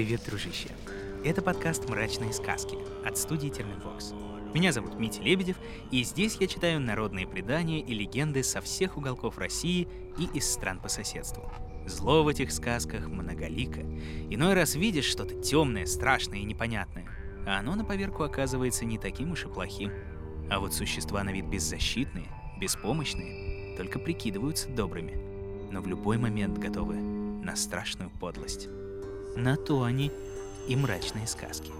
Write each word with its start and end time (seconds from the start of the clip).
Привет, 0.00 0.22
дружище! 0.24 0.70
Это 1.26 1.42
подкаст 1.42 1.86
«Мрачные 1.86 2.32
сказки» 2.32 2.78
от 3.04 3.18
студии 3.18 3.50
Терминвокс. 3.50 4.14
Меня 4.54 4.72
зовут 4.72 4.98
Митя 4.98 5.20
Лебедев, 5.20 5.58
и 5.90 6.02
здесь 6.04 6.38
я 6.40 6.46
читаю 6.46 6.80
народные 6.80 7.26
предания 7.26 7.80
и 7.80 7.92
легенды 7.92 8.42
со 8.42 8.62
всех 8.62 8.96
уголков 8.96 9.36
России 9.36 9.86
и 10.16 10.24
из 10.32 10.50
стран 10.50 10.80
по 10.80 10.88
соседству. 10.88 11.52
Зло 11.86 12.24
в 12.24 12.28
этих 12.28 12.50
сказках 12.50 13.08
многолико. 13.08 13.82
Иной 14.30 14.54
раз 14.54 14.74
видишь 14.74 15.04
что-то 15.04 15.34
темное, 15.34 15.84
страшное 15.84 16.38
и 16.38 16.44
непонятное, 16.44 17.04
а 17.46 17.58
оно 17.58 17.74
на 17.74 17.84
поверку 17.84 18.22
оказывается 18.22 18.86
не 18.86 18.96
таким 18.96 19.32
уж 19.32 19.44
и 19.44 19.48
плохим. 19.48 19.92
А 20.48 20.60
вот 20.60 20.72
существа 20.72 21.22
на 21.24 21.30
вид 21.30 21.44
беззащитные, 21.44 22.28
беспомощные, 22.58 23.76
только 23.76 23.98
прикидываются 23.98 24.70
добрыми, 24.70 25.70
но 25.70 25.82
в 25.82 25.86
любой 25.86 26.16
момент 26.16 26.56
готовы 26.56 26.94
на 26.94 27.54
страшную 27.54 28.08
подлость. 28.08 28.70
На 29.36 29.56
то 29.56 29.84
они 29.84 30.10
и 30.68 30.76
мрачные 30.76 31.26
сказки. 31.26 31.70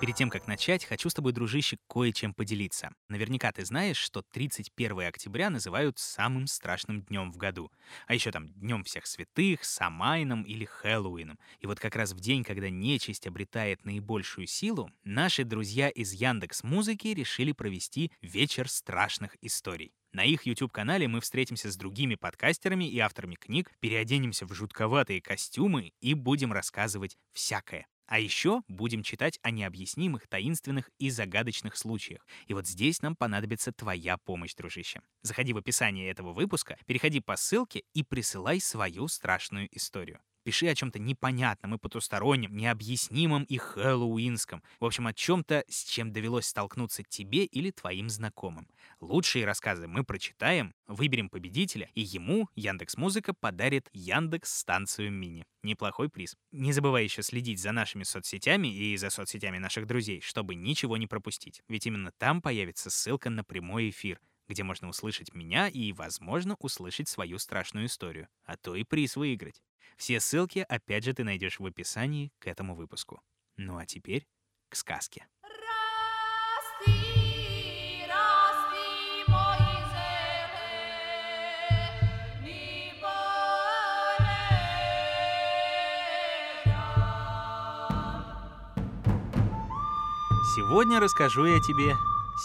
Перед 0.00 0.16
тем, 0.16 0.28
как 0.28 0.46
начать, 0.46 0.84
хочу 0.84 1.08
с 1.08 1.14
тобой, 1.14 1.32
дружище, 1.32 1.78
кое-чем 1.88 2.34
поделиться. 2.34 2.90
Наверняка 3.08 3.50
ты 3.52 3.64
знаешь, 3.64 3.96
что 3.96 4.22
31 4.22 5.00
октября 5.00 5.48
называют 5.48 5.98
самым 5.98 6.46
страшным 6.46 7.02
днем 7.02 7.32
в 7.32 7.38
году. 7.38 7.70
А 8.06 8.12
еще 8.12 8.30
там 8.30 8.48
Днем 8.48 8.84
всех 8.84 9.06
святых, 9.06 9.64
Самайном 9.64 10.42
или 10.42 10.66
Хэллоуином. 10.66 11.38
И 11.60 11.66
вот 11.66 11.80
как 11.80 11.96
раз 11.96 12.12
в 12.12 12.20
день, 12.20 12.44
когда 12.44 12.68
нечисть 12.68 13.26
обретает 13.26 13.84
наибольшую 13.86 14.46
силу, 14.46 14.90
наши 15.04 15.44
друзья 15.44 15.88
из 15.88 16.12
Яндекс 16.12 16.64
Музыки 16.64 17.08
решили 17.08 17.52
провести 17.52 18.12
вечер 18.20 18.68
страшных 18.68 19.36
историй. 19.40 19.94
На 20.14 20.24
их 20.24 20.46
YouTube-канале 20.46 21.08
мы 21.08 21.20
встретимся 21.20 21.72
с 21.72 21.76
другими 21.76 22.14
подкастерами 22.14 22.88
и 22.88 23.00
авторами 23.00 23.34
книг, 23.34 23.72
переоденемся 23.80 24.46
в 24.46 24.54
жутковатые 24.54 25.20
костюмы 25.20 25.92
и 26.00 26.14
будем 26.14 26.52
рассказывать 26.52 27.16
всякое. 27.32 27.88
А 28.06 28.20
еще 28.20 28.62
будем 28.68 29.02
читать 29.02 29.40
о 29.42 29.50
необъяснимых, 29.50 30.28
таинственных 30.28 30.88
и 31.00 31.10
загадочных 31.10 31.76
случаях. 31.76 32.24
И 32.46 32.54
вот 32.54 32.68
здесь 32.68 33.02
нам 33.02 33.16
понадобится 33.16 33.72
твоя 33.72 34.16
помощь, 34.18 34.54
дружище. 34.54 35.00
Заходи 35.22 35.52
в 35.52 35.56
описание 35.56 36.08
этого 36.08 36.32
выпуска, 36.32 36.76
переходи 36.86 37.18
по 37.18 37.34
ссылке 37.34 37.82
и 37.92 38.04
присылай 38.04 38.60
свою 38.60 39.08
страшную 39.08 39.68
историю. 39.76 40.20
Пиши 40.44 40.66
о 40.66 40.74
чем-то 40.74 40.98
непонятном 40.98 41.74
и 41.74 41.78
потустороннем, 41.78 42.54
необъяснимом 42.54 43.44
и 43.44 43.56
хэллоуинском. 43.56 44.62
В 44.78 44.84
общем, 44.84 45.06
о 45.06 45.14
чем-то, 45.14 45.64
с 45.68 45.84
чем 45.84 46.12
довелось 46.12 46.46
столкнуться 46.46 47.02
тебе 47.02 47.46
или 47.46 47.70
твоим 47.70 48.10
знакомым. 48.10 48.68
Лучшие 49.00 49.46
рассказы 49.46 49.88
мы 49.88 50.04
прочитаем, 50.04 50.74
выберем 50.86 51.30
победителя, 51.30 51.88
и 51.94 52.02
ему 52.02 52.50
Яндекс 52.56 52.98
Музыка 52.98 53.32
подарит 53.32 53.88
Яндекс 53.94 54.58
станцию 54.58 55.10
мини. 55.12 55.44
Неплохой 55.62 56.10
приз. 56.10 56.36
Не 56.52 56.74
забывай 56.74 57.04
еще 57.04 57.22
следить 57.22 57.58
за 57.58 57.72
нашими 57.72 58.02
соцсетями 58.02 58.68
и 58.68 58.98
за 58.98 59.08
соцсетями 59.08 59.56
наших 59.56 59.86
друзей, 59.86 60.20
чтобы 60.20 60.54
ничего 60.54 60.98
не 60.98 61.06
пропустить. 61.06 61.62
Ведь 61.68 61.86
именно 61.86 62.12
там 62.18 62.42
появится 62.42 62.90
ссылка 62.90 63.30
на 63.30 63.44
прямой 63.44 63.88
эфир, 63.88 64.20
где 64.46 64.62
можно 64.62 64.88
услышать 64.88 65.32
меня 65.32 65.68
и, 65.68 65.92
возможно, 65.92 66.56
услышать 66.58 67.08
свою 67.08 67.38
страшную 67.38 67.86
историю, 67.86 68.28
а 68.44 68.58
то 68.58 68.74
и 68.74 68.84
приз 68.84 69.16
выиграть. 69.16 69.62
Все 69.96 70.20
ссылки, 70.20 70.64
опять 70.68 71.04
же, 71.04 71.12
ты 71.12 71.24
найдешь 71.24 71.60
в 71.60 71.66
описании 71.66 72.32
к 72.38 72.46
этому 72.46 72.74
выпуску. 72.74 73.20
Ну 73.56 73.78
а 73.78 73.86
теперь 73.86 74.26
к 74.68 74.76
сказке. 74.76 75.26
Сегодня 90.56 91.00
расскажу 91.00 91.46
я 91.46 91.60
тебе 91.60 91.96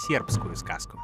сербскую 0.08 0.56
сказку. 0.56 1.00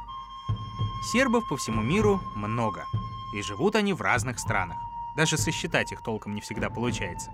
Сербов 1.12 1.48
по 1.48 1.56
всему 1.56 1.82
миру 1.82 2.20
много, 2.34 2.84
и 3.32 3.42
живут 3.42 3.76
они 3.76 3.92
в 3.92 4.00
разных 4.00 4.40
странах. 4.40 4.76
Даже 5.16 5.38
сосчитать 5.38 5.92
их 5.92 6.02
толком 6.02 6.34
не 6.34 6.42
всегда 6.42 6.68
получается. 6.68 7.30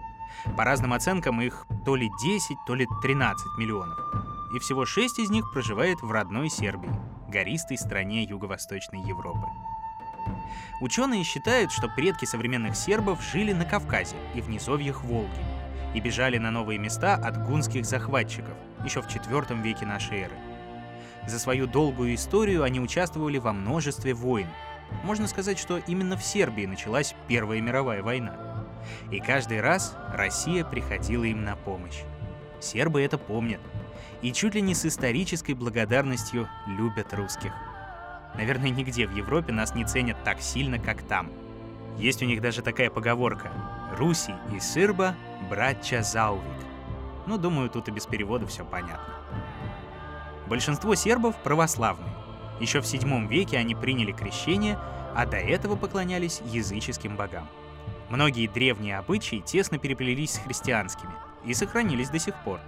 По 0.56 0.65
разным 0.65 0.93
оценкам 0.93 1.41
их 1.41 1.66
то 1.84 1.97
ли 1.97 2.10
10, 2.22 2.56
то 2.66 2.75
ли 2.75 2.87
13 3.03 3.59
миллионов. 3.59 3.98
И 4.54 4.59
всего 4.60 4.87
6 4.87 5.19
из 5.19 5.31
них 5.31 5.50
проживает 5.53 6.00
в 6.00 6.10
родной 6.10 6.48
Сербии, 6.48 6.94
гористой 7.28 7.76
стране 7.76 8.22
Юго-Восточной 8.22 9.03
Европы. 9.03 9.48
Ученые 10.81 11.25
считают, 11.25 11.72
что 11.72 11.88
предки 11.88 12.25
современных 12.25 12.76
сербов 12.76 13.20
жили 13.22 13.53
на 13.53 13.65
Кавказе 13.65 14.16
и 14.34 14.41
в 14.41 14.49
низовьях 14.49 15.03
Волги 15.03 15.44
и 15.94 16.00
бежали 16.00 16.38
на 16.38 16.50
новые 16.50 16.78
места 16.78 17.14
от 17.16 17.44
гунских 17.44 17.84
захватчиков 17.84 18.54
еще 18.84 19.03
в 19.03 19.09
IV 19.09 19.60
веке 19.60 19.87
нашей 19.87 20.22
эры. 20.22 20.37
За 21.26 21.38
свою 21.38 21.66
долгую 21.66 22.14
историю 22.14 22.62
они 22.62 22.81
участвовали 22.81 23.38
во 23.38 23.53
множестве 23.53 24.14
войн, 24.14 24.49
можно 25.03 25.26
сказать, 25.26 25.58
что 25.58 25.78
именно 25.78 26.16
в 26.16 26.22
Сербии 26.22 26.66
началась 26.66 27.14
Первая 27.28 27.60
мировая 27.60 28.03
война. 28.03 28.66
И 29.10 29.20
каждый 29.20 29.60
раз 29.60 29.97
Россия 30.12 30.64
приходила 30.64 31.25
им 31.25 31.44
на 31.44 31.56
помощь. 31.56 32.03
Сербы 32.60 33.02
это 33.02 33.19
помнят. 33.19 33.60
И 34.22 34.32
чуть 34.32 34.54
ли 34.54 34.60
не 34.60 34.75
с 34.75 34.86
исторической 34.86 35.54
благодарностью 35.54 36.48
любят 36.66 37.12
русских. 37.12 37.52
Наверное, 38.34 38.70
нигде 38.70 39.06
в 39.06 39.14
Европе 39.14 39.52
нас 39.52 39.75
не 39.75 39.84
ценят 39.84 40.16
так 40.25 40.41
сильно, 40.41 40.78
как 40.78 41.02
там. 41.02 41.31
Есть 41.98 42.22
у 42.22 42.26
них 42.26 42.41
даже 42.41 42.62
такая 42.62 42.88
поговорка 42.88 43.52
«Руси 43.98 44.34
и 44.54 44.60
Сырба– 44.60 45.14
братча 45.50 46.02
заувик». 46.02 46.44
Ну, 47.26 47.36
думаю, 47.36 47.69
тут 47.69 47.88
и 47.88 47.91
без 47.91 48.06
перевода 48.06 48.47
все 48.47 48.64
понятно. 48.64 49.14
Большинство 50.47 50.94
сербов 50.94 51.36
православные, 51.42 52.12
еще 52.62 52.80
в 52.80 52.84
VII 52.84 53.26
веке 53.26 53.58
они 53.58 53.74
приняли 53.74 54.12
крещение, 54.12 54.78
а 55.14 55.26
до 55.26 55.36
этого 55.36 55.76
поклонялись 55.76 56.40
языческим 56.46 57.16
богам. 57.16 57.48
Многие 58.08 58.46
древние 58.46 58.98
обычаи 58.98 59.42
тесно 59.44 59.78
переплелись 59.78 60.34
с 60.34 60.38
христианскими 60.38 61.12
и 61.44 61.54
сохранились 61.54 62.10
до 62.10 62.18
сих 62.18 62.34
пор. 62.44 62.60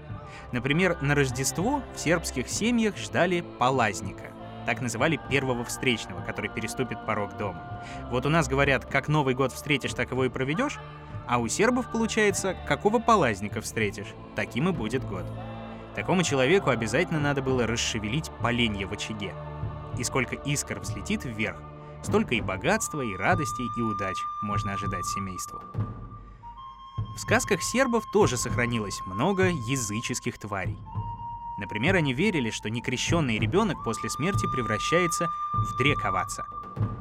Например, 0.52 0.98
на 1.00 1.14
Рождество 1.14 1.82
в 1.94 2.00
сербских 2.00 2.48
семьях 2.48 2.96
ждали 2.96 3.44
палазника. 3.58 4.32
Так 4.66 4.80
называли 4.80 5.20
первого 5.30 5.64
встречного, 5.64 6.22
который 6.22 6.50
переступит 6.50 7.04
порог 7.06 7.36
дома. 7.36 7.82
Вот 8.10 8.24
у 8.26 8.30
нас 8.30 8.48
говорят, 8.48 8.86
как 8.86 9.08
Новый 9.08 9.34
год 9.34 9.52
встретишь, 9.52 9.94
так 9.94 10.10
его 10.10 10.24
и 10.24 10.30
проведешь, 10.30 10.78
а 11.26 11.38
у 11.38 11.48
сербов 11.48 11.90
получается, 11.92 12.56
какого 12.66 12.98
палазника 12.98 13.60
встретишь, 13.60 14.14
таким 14.34 14.68
и 14.70 14.72
будет 14.72 15.06
год. 15.06 15.24
Такому 15.94 16.22
человеку 16.22 16.70
обязательно 16.70 17.20
надо 17.20 17.42
было 17.42 17.66
расшевелить 17.66 18.30
поленья 18.40 18.86
в 18.86 18.92
очаге, 18.92 19.32
и 19.98 20.04
сколько 20.04 20.34
искр 20.34 20.80
взлетит 20.80 21.24
вверх, 21.24 21.60
столько 22.02 22.34
и 22.34 22.40
богатства, 22.40 23.00
и 23.00 23.16
радостей, 23.16 23.68
и 23.76 23.80
удач 23.80 24.16
можно 24.42 24.74
ожидать 24.74 25.06
семейству. 25.06 25.62
В 27.16 27.18
сказках 27.20 27.62
сербов 27.62 28.04
тоже 28.12 28.36
сохранилось 28.36 29.00
много 29.06 29.44
языческих 29.48 30.38
тварей. 30.38 30.78
Например, 31.58 31.94
они 31.94 32.12
верили, 32.12 32.50
что 32.50 32.68
некрещенный 32.68 33.38
ребенок 33.38 33.84
после 33.84 34.10
смерти 34.10 34.46
превращается 34.50 35.28
в 35.52 35.76
дрековаца. 35.78 36.46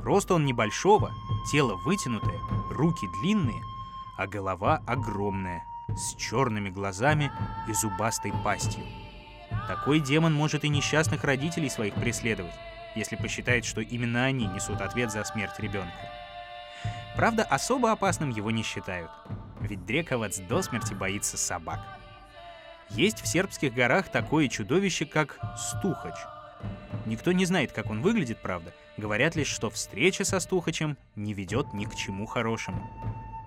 Рост 0.04 0.32
он 0.32 0.46
небольшого, 0.46 1.12
тело 1.52 1.76
вытянутое, 1.84 2.40
руки 2.70 3.08
длинные, 3.22 3.64
а 4.16 4.28
голова 4.28 4.84
огромная, 4.86 5.66
с 5.90 6.16
черными 6.16 6.70
глазами 6.70 7.32
и 7.68 7.74
зубастой 7.74 8.32
пастью. 8.44 8.84
Такой 9.68 10.00
демон 10.00 10.34
может 10.34 10.64
и 10.64 10.70
несчастных 10.70 11.24
родителей 11.24 11.70
своих 11.70 11.96
преследовать, 11.96 12.54
если 12.96 13.16
посчитает, 13.16 13.66
что 13.66 13.82
именно 13.82 14.26
они 14.26 14.46
несут 14.48 14.82
ответ 14.82 15.12
за 15.12 15.24
смерть 15.24 15.60
ребенка. 15.60 16.10
Правда, 17.16 17.44
особо 17.44 17.92
опасным 17.92 18.30
его 18.30 18.52
не 18.52 18.64
считают, 18.64 19.12
ведь 19.62 19.86
Дрековац 19.86 20.40
до 20.40 20.62
смерти 20.62 20.94
боится 20.94 21.38
собак. 21.38 21.80
Есть 22.90 23.22
в 23.22 23.28
сербских 23.28 23.74
горах 23.74 24.10
такое 24.10 24.48
чудовище, 24.48 25.06
как 25.06 25.40
Стухач. 25.58 26.16
Никто 27.06 27.32
не 27.32 27.46
знает, 27.46 27.72
как 27.72 27.90
он 27.90 28.02
выглядит, 28.02 28.42
правда. 28.42 28.74
Говорят 28.98 29.36
лишь, 29.36 29.48
что 29.48 29.70
встреча 29.70 30.24
со 30.24 30.40
Стухачем 30.40 30.98
не 31.16 31.34
ведет 31.34 31.74
ни 31.74 31.86
к 31.86 31.96
чему 31.96 32.26
хорошему. 32.26 32.90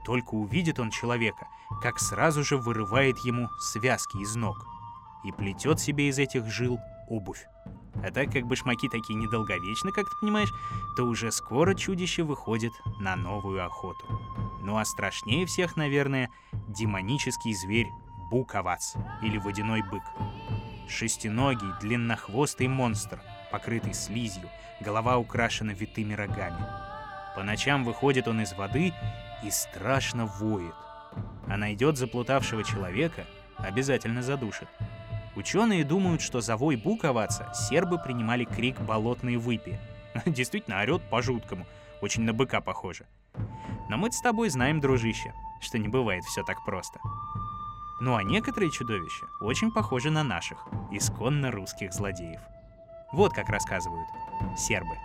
Только 0.05 0.35
увидит 0.35 0.79
он 0.79 0.91
человека, 0.91 1.47
как 1.83 1.99
сразу 1.99 2.45
же 2.45 2.57
вырывает 2.57 3.19
ему 3.25 3.49
связки 3.59 4.17
из 4.19 4.37
ног 4.37 4.65
и 5.25 5.33
плетет 5.33 5.81
себе 5.81 6.09
из 6.09 6.19
этих 6.19 6.47
жил 6.47 6.79
обувь. 7.09 7.47
А 8.05 8.11
так 8.11 8.33
как 8.33 8.47
башмаки 8.47 8.89
такие 8.89 9.15
недолговечны, 9.15 9.93
как 9.93 10.09
ты 10.09 10.17
понимаешь, 10.21 10.53
то 10.97 11.05
уже 11.05 11.33
скоро 11.33 11.75
чудище 11.75 12.23
выходит 12.23 12.73
на 13.01 13.17
новую 13.17 13.65
охоту. 13.65 14.07
Ну 14.63 14.77
а 14.79 14.85
страшнее 14.85 15.47
всех, 15.47 15.77
наверное, 15.77 16.31
демонический 16.69 17.55
зверь 17.55 17.89
Буковац 18.31 18.95
или 19.23 19.39
водяной 19.39 19.83
бык. 19.83 20.03
Шестиногий, 20.89 21.73
длиннохвостый 21.81 22.69
монстр, 22.69 23.21
покрытый 23.51 23.95
слизью, 23.95 24.49
голова 24.81 25.19
украшена 25.19 25.73
витыми 25.73 26.15
рогами. 26.15 26.65
По 27.35 27.43
ночам 27.43 27.85
выходит 27.85 28.29
он 28.29 28.41
из 28.41 28.53
воды 28.55 28.93
и 29.45 29.51
страшно 29.51 30.27
воет. 30.27 30.75
а 31.49 31.57
найдет 31.57 31.97
заплутавшего 31.97 32.65
человека, 32.65 33.25
обязательно 33.59 34.23
задушит. 34.23 34.69
Ученые 35.37 35.85
думают, 35.85 36.23
что 36.23 36.41
за 36.41 36.57
вой 36.57 36.77
буковаца 36.77 37.53
сербы 37.55 37.99
принимали 37.99 38.45
крик 38.45 38.81
болотной 38.81 39.37
выпи. 39.37 39.79
Действительно, 40.27 40.81
орет 40.81 41.03
по-жуткому, 41.11 41.67
очень 42.01 42.23
на 42.23 42.33
быка 42.33 42.63
похоже. 42.63 43.05
Но 43.91 43.99
мы 43.99 44.11
с 44.11 44.21
тобой 44.23 44.49
знаем, 44.49 44.81
дружище, 44.81 45.35
что 45.61 45.79
не 45.79 45.89
бывает 45.89 46.25
все 46.25 46.43
так 46.43 46.65
просто. 46.65 46.99
Ну 48.01 48.17
а 48.17 48.23
некоторые 48.23 48.71
чудовища 48.71 49.27
очень 49.41 49.71
похожи 49.71 50.11
на 50.11 50.23
наших, 50.23 50.67
исконно 50.91 51.51
русских 51.51 51.93
злодеев. 51.93 52.41
Вот 53.13 53.35
как 53.35 53.51
рассказывают 53.51 54.09
сербы. 54.57 54.97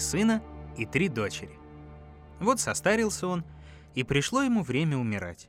Сына 0.00 0.42
и 0.76 0.86
три 0.86 1.08
дочери. 1.08 1.58
Вот 2.40 2.58
состарился 2.58 3.26
он, 3.26 3.44
и 3.94 4.02
пришло 4.02 4.42
ему 4.42 4.62
время 4.62 4.96
умирать. 4.96 5.48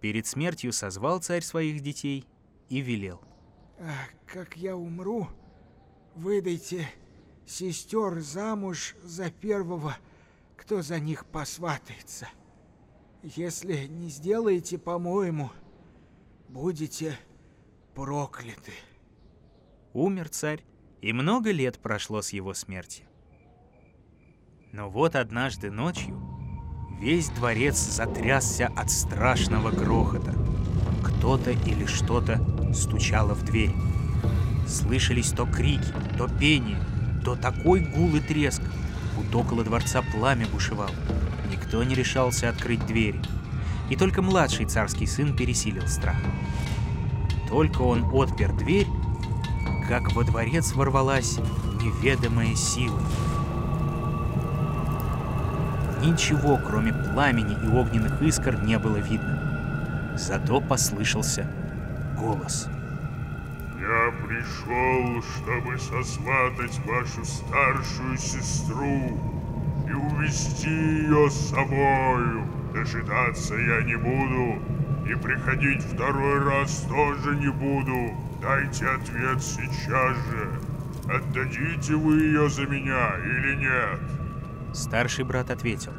Перед 0.00 0.26
смертью 0.26 0.72
созвал 0.72 1.20
царь 1.20 1.42
своих 1.42 1.80
детей 1.80 2.26
и 2.68 2.80
велел. 2.80 3.20
Как 4.26 4.56
я 4.56 4.76
умру, 4.76 5.28
выдайте 6.14 6.88
сестер 7.46 8.20
замуж 8.20 8.94
за 9.02 9.30
первого, 9.30 9.96
кто 10.56 10.82
за 10.82 11.00
них 11.00 11.26
посватается. 11.26 12.28
Если 13.22 13.86
не 13.86 14.08
сделаете, 14.08 14.78
по-моему, 14.78 15.50
будете 16.48 17.18
прокляты. 17.94 18.72
Умер 19.92 20.28
царь, 20.30 20.64
и 21.00 21.12
много 21.12 21.50
лет 21.50 21.78
прошло 21.78 22.22
с 22.22 22.30
его 22.30 22.54
смерти. 22.54 23.04
Но 24.72 24.88
вот 24.88 25.16
однажды 25.16 25.68
ночью 25.68 26.16
весь 27.00 27.28
дворец 27.30 27.76
затрясся 27.76 28.70
от 28.76 28.88
страшного 28.88 29.72
грохота. 29.72 30.32
Кто-то 31.02 31.50
или 31.50 31.86
что-то 31.86 32.40
стучало 32.72 33.34
в 33.34 33.44
дверь. 33.44 33.74
Слышались 34.68 35.32
то 35.32 35.44
крики, 35.44 35.92
то 36.16 36.28
пение, 36.28 36.78
то 37.24 37.34
такой 37.34 37.80
гул 37.80 38.14
и 38.14 38.20
треск, 38.20 38.62
будто 39.16 39.38
около 39.38 39.64
дворца 39.64 40.02
пламя 40.02 40.46
бушевало. 40.46 40.94
Никто 41.50 41.82
не 41.82 41.96
решался 41.96 42.48
открыть 42.48 42.86
двери. 42.86 43.20
И 43.88 43.96
только 43.96 44.22
младший 44.22 44.66
царский 44.66 45.06
сын 45.06 45.36
пересилил 45.36 45.88
страх. 45.88 46.16
Только 47.48 47.82
он 47.82 48.04
отпер 48.12 48.52
дверь, 48.52 48.86
как 49.88 50.12
во 50.12 50.22
дворец 50.22 50.72
ворвалась 50.74 51.38
неведомая 51.82 52.54
сила. 52.54 53.00
Ничего, 56.02 56.56
кроме 56.56 56.94
пламени 56.94 57.58
и 57.62 57.68
огненных 57.68 58.22
искр, 58.22 58.58
не 58.62 58.78
было 58.78 58.96
видно. 58.96 60.14
Зато 60.16 60.60
послышался 60.60 61.46
голос. 62.18 62.68
«Я 63.78 64.12
пришел, 64.26 65.22
чтобы 65.22 65.78
сосватать 65.78 66.80
вашу 66.86 67.24
старшую 67.24 68.16
сестру 68.16 69.20
и 69.86 69.92
увести 69.92 70.70
ее 70.70 71.28
с 71.28 71.50
собою. 71.50 72.46
Дожидаться 72.72 73.54
я 73.56 73.82
не 73.82 73.96
буду, 73.96 74.62
и 75.06 75.14
приходить 75.16 75.82
второй 75.82 76.44
раз 76.44 76.86
тоже 76.88 77.36
не 77.36 77.50
буду. 77.50 78.14
Дайте 78.40 78.86
ответ 78.86 79.42
сейчас 79.42 80.16
же. 80.16 80.60
Отдадите 81.12 81.94
вы 81.94 82.20
ее 82.20 82.48
за 82.48 82.62
меня 82.62 83.16
или 83.18 83.56
нет? 83.56 84.19
Старший 84.72 85.24
брат 85.24 85.50
ответил. 85.50 85.92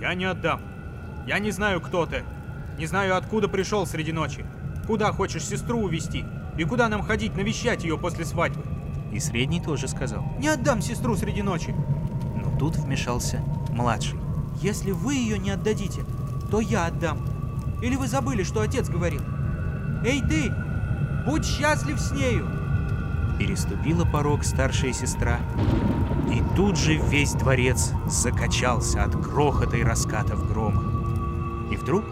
Я 0.00 0.14
не 0.14 0.24
отдам. 0.24 0.60
Я 1.26 1.38
не 1.38 1.50
знаю, 1.50 1.80
кто 1.80 2.06
ты. 2.06 2.24
Не 2.78 2.86
знаю, 2.86 3.16
откуда 3.16 3.48
пришел 3.48 3.86
среди 3.86 4.12
ночи. 4.12 4.44
Куда 4.86 5.12
хочешь 5.12 5.44
сестру 5.44 5.80
увести 5.80 6.24
И 6.58 6.64
куда 6.64 6.88
нам 6.88 7.02
ходить 7.02 7.36
навещать 7.36 7.84
ее 7.84 7.96
после 7.96 8.24
свадьбы? 8.24 8.62
И 9.12 9.20
средний 9.20 9.60
тоже 9.60 9.88
сказал. 9.88 10.24
Не 10.38 10.48
отдам 10.48 10.80
сестру 10.80 11.16
среди 11.16 11.42
ночи. 11.42 11.74
Но 12.34 12.56
тут 12.58 12.76
вмешался 12.76 13.40
младший. 13.70 14.18
Если 14.60 14.90
вы 14.90 15.14
ее 15.14 15.38
не 15.38 15.50
отдадите, 15.50 16.02
то 16.50 16.60
я 16.60 16.86
отдам. 16.86 17.18
Или 17.82 17.96
вы 17.96 18.08
забыли, 18.08 18.42
что 18.42 18.60
отец 18.60 18.88
говорил? 18.88 19.22
Эй 20.04 20.20
ты, 20.20 20.52
Будь 21.24 21.44
счастлив 21.44 22.00
с 22.00 22.10
нею!» 22.12 22.48
Переступила 23.38 24.04
порог 24.04 24.44
старшая 24.44 24.92
сестра, 24.92 25.38
и 26.30 26.42
тут 26.56 26.76
же 26.76 26.96
весь 26.96 27.32
дворец 27.32 27.92
закачался 28.06 29.04
от 29.04 29.14
грохота 29.14 29.76
и 29.76 29.82
раскатов 29.82 30.46
грома. 30.46 31.70
И 31.72 31.76
вдруг 31.76 32.04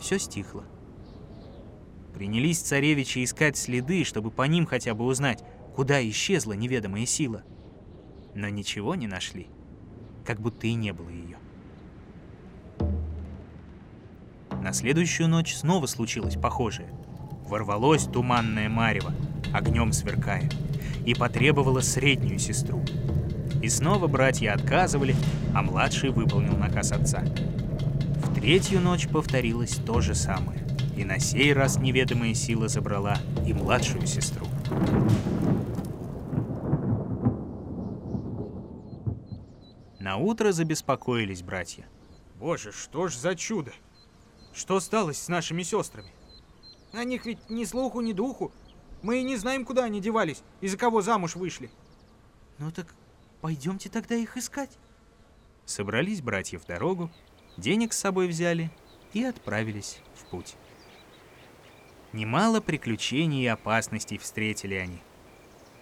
все 0.00 0.18
стихло. 0.18 0.64
Принялись 2.14 2.60
царевичи 2.60 3.24
искать 3.24 3.56
следы, 3.56 4.04
чтобы 4.04 4.30
по 4.30 4.42
ним 4.42 4.66
хотя 4.66 4.94
бы 4.94 5.04
узнать, 5.04 5.44
куда 5.74 6.06
исчезла 6.08 6.52
неведомая 6.52 7.06
сила. 7.06 7.42
Но 8.34 8.48
ничего 8.48 8.94
не 8.94 9.06
нашли, 9.06 9.48
как 10.24 10.40
будто 10.40 10.66
и 10.66 10.74
не 10.74 10.92
было 10.92 11.08
ее. 11.08 11.38
На 14.62 14.72
следующую 14.72 15.28
ночь 15.28 15.54
снова 15.54 15.86
случилось 15.86 16.36
похожее— 16.36 16.92
ворвалось 17.50 18.04
туманное 18.04 18.68
марево, 18.68 19.12
огнем 19.52 19.92
сверкая, 19.92 20.48
и 21.04 21.14
потребовало 21.14 21.80
среднюю 21.80 22.38
сестру. 22.38 22.82
И 23.62 23.68
снова 23.68 24.06
братья 24.06 24.52
отказывали, 24.52 25.14
а 25.54 25.62
младший 25.62 26.10
выполнил 26.10 26.56
наказ 26.56 26.92
отца. 26.92 27.22
В 28.22 28.34
третью 28.34 28.80
ночь 28.80 29.08
повторилось 29.08 29.76
то 29.86 30.00
же 30.00 30.14
самое, 30.14 30.60
и 30.96 31.04
на 31.04 31.18
сей 31.18 31.52
раз 31.52 31.78
неведомая 31.78 32.34
сила 32.34 32.68
забрала 32.68 33.18
и 33.46 33.52
младшую 33.52 34.06
сестру. 34.06 34.46
На 39.98 40.16
утро 40.16 40.52
забеспокоились 40.52 41.42
братья. 41.42 41.86
Боже, 42.38 42.72
что 42.72 43.08
ж 43.08 43.16
за 43.16 43.36
чудо? 43.36 43.72
Что 44.52 44.80
стало 44.80 45.12
с 45.12 45.28
нашими 45.28 45.62
сестрами? 45.62 46.10
О 46.92 47.04
них 47.04 47.26
ведь 47.26 47.50
ни 47.50 47.64
слуху, 47.64 48.00
ни 48.00 48.12
духу. 48.12 48.50
Мы 49.02 49.20
и 49.20 49.24
не 49.24 49.36
знаем, 49.36 49.64
куда 49.64 49.84
они 49.84 50.00
девались 50.00 50.42
и 50.60 50.68
за 50.68 50.76
кого 50.76 51.00
замуж 51.00 51.36
вышли. 51.36 51.70
Ну 52.58 52.70
так 52.70 52.86
пойдемте 53.40 53.88
тогда 53.88 54.14
их 54.14 54.36
искать. 54.36 54.70
Собрались 55.64 56.20
братья 56.20 56.58
в 56.58 56.66
дорогу, 56.66 57.10
денег 57.56 57.92
с 57.92 57.98
собой 57.98 58.28
взяли 58.28 58.70
и 59.12 59.22
отправились 59.24 60.00
в 60.14 60.24
путь. 60.26 60.56
Немало 62.12 62.60
приключений 62.60 63.44
и 63.44 63.46
опасностей 63.46 64.18
встретили 64.18 64.74
они. 64.74 64.98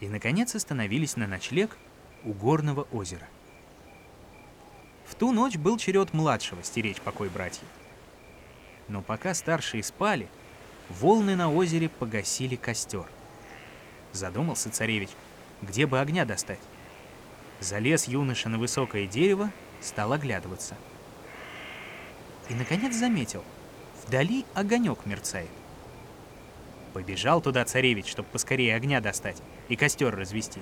И, 0.01 0.09
наконец, 0.09 0.55
остановились 0.55 1.17
на 1.17 1.27
ночлег 1.27 1.77
у 2.25 2.33
горного 2.33 2.83
озера. 2.93 3.27
В 5.07 5.15
ту 5.15 5.33
ночь 5.33 5.57
был 5.57 5.79
черед 5.79 6.13
младшего 6.13 6.63
стеречь 6.63 7.01
покой 7.01 7.31
братьев. 7.31 7.65
Но 8.89 9.03
пока 9.03 9.33
старшие 9.35 9.83
спали, 9.83 10.29
волны 10.89 11.37
на 11.37 11.53
озере 11.53 11.89
погасили 11.89 12.57
костер. 12.57 13.07
Задумался 14.13 14.71
царевич, 14.71 15.11
где 15.63 15.87
бы 15.87 16.01
огня 16.01 16.25
достать. 16.25 16.61
Залез 17.61 18.09
юноша 18.09 18.49
на 18.49 18.59
высокое 18.59 19.07
дерево, 19.07 19.51
стал 19.81 20.13
оглядываться. 20.13 20.77
И, 22.49 22.55
наконец, 22.55 22.95
заметил, 22.95 23.45
вдали 24.07 24.45
огонек 24.55 25.05
мерцает. 25.05 25.51
Побежал 26.95 27.41
туда 27.41 27.65
царевич, 27.65 28.09
чтобы 28.09 28.29
поскорее 28.31 28.75
огня 28.75 29.01
достать 29.01 29.43
и 29.69 29.77
костер 29.77 30.15
развести. 30.15 30.61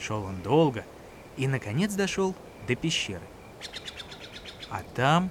Шел 0.00 0.24
он 0.24 0.40
долго 0.42 0.84
и, 1.36 1.46
наконец, 1.46 1.92
дошел 1.94 2.34
до 2.66 2.74
пещеры. 2.74 3.22
А 4.70 4.82
там, 4.94 5.30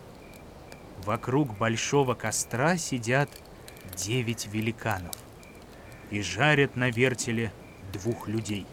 вокруг 1.04 1.58
большого 1.58 2.14
костра, 2.14 2.78
сидят 2.78 3.30
девять 3.96 4.48
великанов 4.48 5.16
и 6.10 6.22
жарят 6.22 6.76
на 6.76 6.90
вертеле 6.90 7.52
двух 7.92 8.28
людей. 8.28 8.66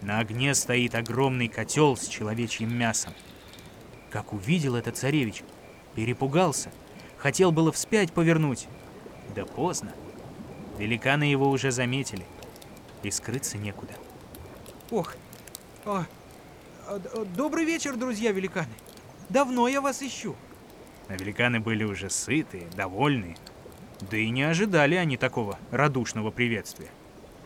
На 0.00 0.18
огне 0.18 0.54
стоит 0.54 0.94
огромный 0.94 1.48
котел 1.48 1.96
с 1.96 2.06
человечьим 2.06 2.76
мясом. 2.76 3.12
Как 4.10 4.32
увидел 4.32 4.74
это 4.74 4.90
царевич, 4.90 5.42
Перепугался. 5.94 6.70
Хотел 7.18 7.52
было 7.52 7.70
вспять 7.70 8.12
повернуть. 8.12 8.66
Да 9.34 9.44
поздно. 9.44 9.92
Великаны 10.78 11.24
его 11.24 11.50
уже 11.50 11.70
заметили. 11.70 12.24
И 13.02 13.10
скрыться 13.10 13.58
некуда. 13.58 13.94
Ох, 14.90 15.14
а, 15.84 16.06
а, 16.86 17.00
а, 17.14 17.24
добрый 17.36 17.64
вечер, 17.64 17.96
друзья 17.96 18.32
великаны. 18.32 18.72
Давно 19.28 19.68
я 19.68 19.80
вас 19.80 20.02
ищу. 20.02 20.36
А 21.08 21.14
великаны 21.14 21.60
были 21.60 21.84
уже 21.84 22.10
сытые, 22.10 22.68
довольные. 22.76 23.36
Да 24.10 24.16
и 24.16 24.30
не 24.30 24.42
ожидали 24.42 24.94
они 24.96 25.16
такого 25.16 25.58
радушного 25.70 26.30
приветствия. 26.30 26.88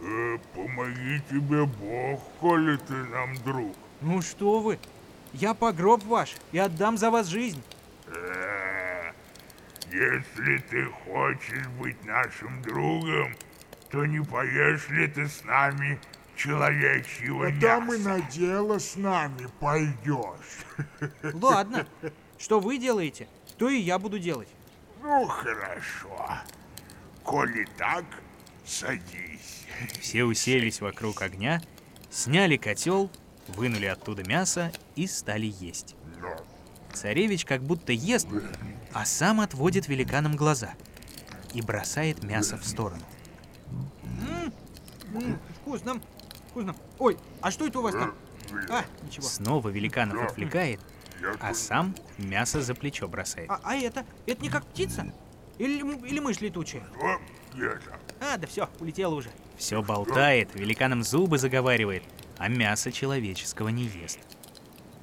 Э, 0.00 0.38
помоги 0.54 1.20
тебе 1.30 1.64
Бог, 1.64 2.20
коли 2.40 2.76
ты 2.76 2.94
нам 2.94 3.34
друг. 3.44 3.74
Ну 4.00 4.22
что 4.22 4.60
вы, 4.60 4.78
я 5.32 5.54
погроб 5.54 6.02
ваш 6.04 6.34
и 6.52 6.58
отдам 6.58 6.96
за 6.96 7.10
вас 7.10 7.26
жизнь. 7.28 7.62
Э, 8.06 9.12
если 9.90 10.58
ты 10.70 10.84
хочешь 11.04 11.66
быть 11.80 12.02
нашим 12.04 12.62
другом, 12.62 13.34
то 13.90 14.04
не 14.04 14.22
поешь 14.22 14.88
ли 14.88 15.06
ты 15.08 15.28
с 15.28 15.44
нами 15.44 15.98
человечьего 16.36 17.44
Когда 17.44 17.80
мяса? 17.80 17.86
мы 17.86 17.98
на 17.98 18.20
дело 18.30 18.78
с 18.78 18.96
нами 18.96 19.48
пойдешь. 19.60 20.64
Ладно, 21.32 21.86
что 22.38 22.60
вы 22.60 22.78
делаете, 22.78 23.28
то 23.56 23.68
и 23.68 23.78
я 23.78 23.98
буду 23.98 24.18
делать. 24.18 24.48
Ну, 25.06 25.24
хорошо. 25.28 26.40
Коли 27.22 27.64
так, 27.76 28.04
садись. 28.64 29.66
Все 30.00 30.24
уселись 30.24 30.80
вокруг 30.80 31.22
огня, 31.22 31.62
сняли 32.10 32.56
котел, 32.56 33.08
вынули 33.46 33.86
оттуда 33.86 34.24
мясо 34.24 34.72
и 34.96 35.06
стали 35.06 35.46
есть. 35.60 35.94
Но 36.20 36.36
Царевич 36.92 37.44
как 37.44 37.62
будто 37.62 37.92
ест, 37.92 38.26
а 38.92 39.04
сам 39.04 39.40
отводит 39.40 39.86
великанам 39.86 40.34
глаза 40.34 40.74
и 41.54 41.62
бросает 41.62 42.24
мясо 42.24 42.56
в 42.56 42.66
сторону. 42.66 43.02
М, 45.14 45.38
вкусно, 45.60 46.00
вкусно. 46.50 46.74
Ой, 46.98 47.16
а 47.40 47.52
что 47.52 47.68
это 47.68 47.78
у 47.78 47.82
вас 47.82 47.94
там? 47.94 48.12
А, 48.70 48.84
ничего. 49.04 49.24
Снова 49.24 49.68
великанов 49.68 50.20
отвлекает, 50.32 50.80
а 51.40 51.54
сам 51.54 51.94
мясо 52.18 52.60
за 52.60 52.74
плечо 52.74 53.08
бросает. 53.08 53.50
А, 53.50 53.60
а 53.62 53.76
это? 53.76 54.04
Это 54.26 54.42
не 54.42 54.48
как 54.48 54.66
птица? 54.66 55.12
Или, 55.58 55.78
или 56.06 56.18
мышь 56.18 56.40
летучая? 56.40 56.84
А, 58.20 58.36
да 58.36 58.46
все, 58.46 58.68
улетела 58.80 59.14
уже. 59.14 59.30
Все 59.56 59.82
болтает, 59.82 60.54
великанам 60.54 61.02
зубы 61.02 61.38
заговаривает, 61.38 62.02
а 62.38 62.48
мясо 62.48 62.92
человеческого 62.92 63.68
не 63.68 63.84
ест. 63.84 64.18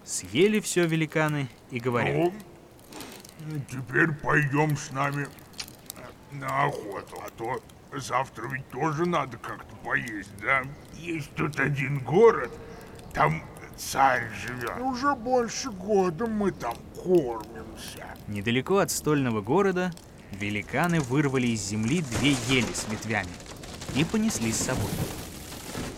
Съели 0.05 0.59
все 0.59 0.85
великаны 0.85 1.47
и 1.71 1.79
говорят, 1.79 2.15
Ну, 2.15 2.33
теперь 3.69 4.11
пойдем 4.11 4.77
с 4.77 4.91
нами 4.91 5.27
на 6.31 6.65
охоту, 6.65 7.21
а 7.25 7.29
то 7.31 7.61
завтра 7.99 8.47
ведь 8.47 8.67
тоже 8.69 9.05
надо 9.05 9.37
как-то 9.37 9.75
поесть, 9.77 10.35
да? 10.41 10.63
Есть 10.93 11.33
тут 11.35 11.59
один 11.59 11.99
город, 11.99 12.51
там 13.13 13.43
царь 13.77 14.29
живет. 14.45 14.79
Уже 14.79 15.15
больше 15.15 15.71
года 15.71 16.27
мы 16.27 16.51
там 16.51 16.75
кормимся. 17.03 18.05
недалеко 18.27 18.77
от 18.77 18.91
стольного 18.91 19.41
города 19.41 19.91
великаны 20.31 20.99
вырвали 20.99 21.47
из 21.47 21.61
земли 21.61 22.01
две 22.01 22.31
ели 22.47 22.73
с 22.73 22.87
ветвями 22.89 23.29
и 23.95 24.03
понесли 24.03 24.51
с 24.51 24.57
собой. 24.57 24.89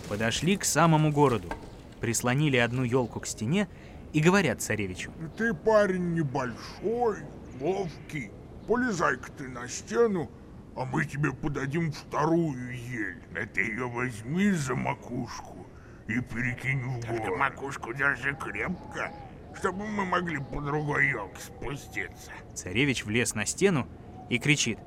Подошли 0.08 0.56
к 0.56 0.64
самому 0.64 1.10
городу, 1.12 1.52
прислонили 2.00 2.56
одну 2.56 2.84
елку 2.84 3.20
к 3.20 3.26
стене 3.26 3.68
и 4.12 4.20
говорят 4.20 4.62
царевичу. 4.62 5.10
Ты 5.36 5.52
парень 5.54 6.14
небольшой, 6.14 7.18
ловкий. 7.60 8.30
Полезай-ка 8.68 9.30
ты 9.32 9.48
на 9.48 9.68
стену, 9.68 10.30
А 10.76 10.84
мы 10.84 11.06
тебе 11.06 11.32
подадим 11.32 11.90
вторую 11.90 12.76
ель. 12.76 13.22
А 13.34 13.46
ты 13.46 13.62
ее 13.62 13.88
возьми 13.88 14.50
за 14.50 14.74
макушку 14.74 15.65
и 16.08 16.20
перекинь 16.20 16.82
в 16.82 17.00
гору. 17.06 17.36
макушку 17.36 17.92
держи 17.92 18.34
крепко, 18.34 19.12
чтобы 19.56 19.86
мы 19.86 20.04
могли 20.04 20.38
по 20.38 20.60
другой 20.60 21.08
елке 21.08 21.40
спуститься. 21.40 22.30
Царевич 22.54 23.04
влез 23.04 23.34
на 23.34 23.46
стену 23.46 23.88
и 24.30 24.38
кричит. 24.38 24.78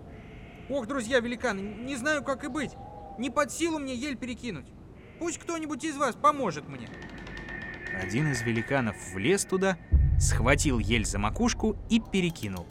Ох, 0.70 0.88
друзья 0.88 1.20
великаны, 1.20 1.62
не 1.62 1.96
знаю, 1.96 2.24
как 2.24 2.44
и 2.44 2.48
быть. 2.48 2.72
Не 3.18 3.30
под 3.30 3.52
силу 3.52 3.80
мне 3.80 3.96
ель 3.96 4.16
перекинуть. 4.16 4.68
Пусть 5.20 5.40
кто-нибудь 5.40 5.84
из 5.84 5.98
вас 5.98 6.16
поможет 6.16 6.70
мне. 6.70 6.88
Один 8.02 8.32
из 8.32 8.42
великанов 8.42 8.96
влез 9.14 9.44
туда, 9.44 9.78
схватил 10.20 10.80
ель 10.80 11.06
за 11.06 11.20
макушку 11.20 11.76
и 11.90 12.00
перекинул. 12.00 12.66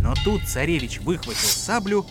Но 0.00 0.14
тут 0.24 0.42
царевич 0.42 1.00
выхватил 1.00 1.40
саблю, 1.40 2.06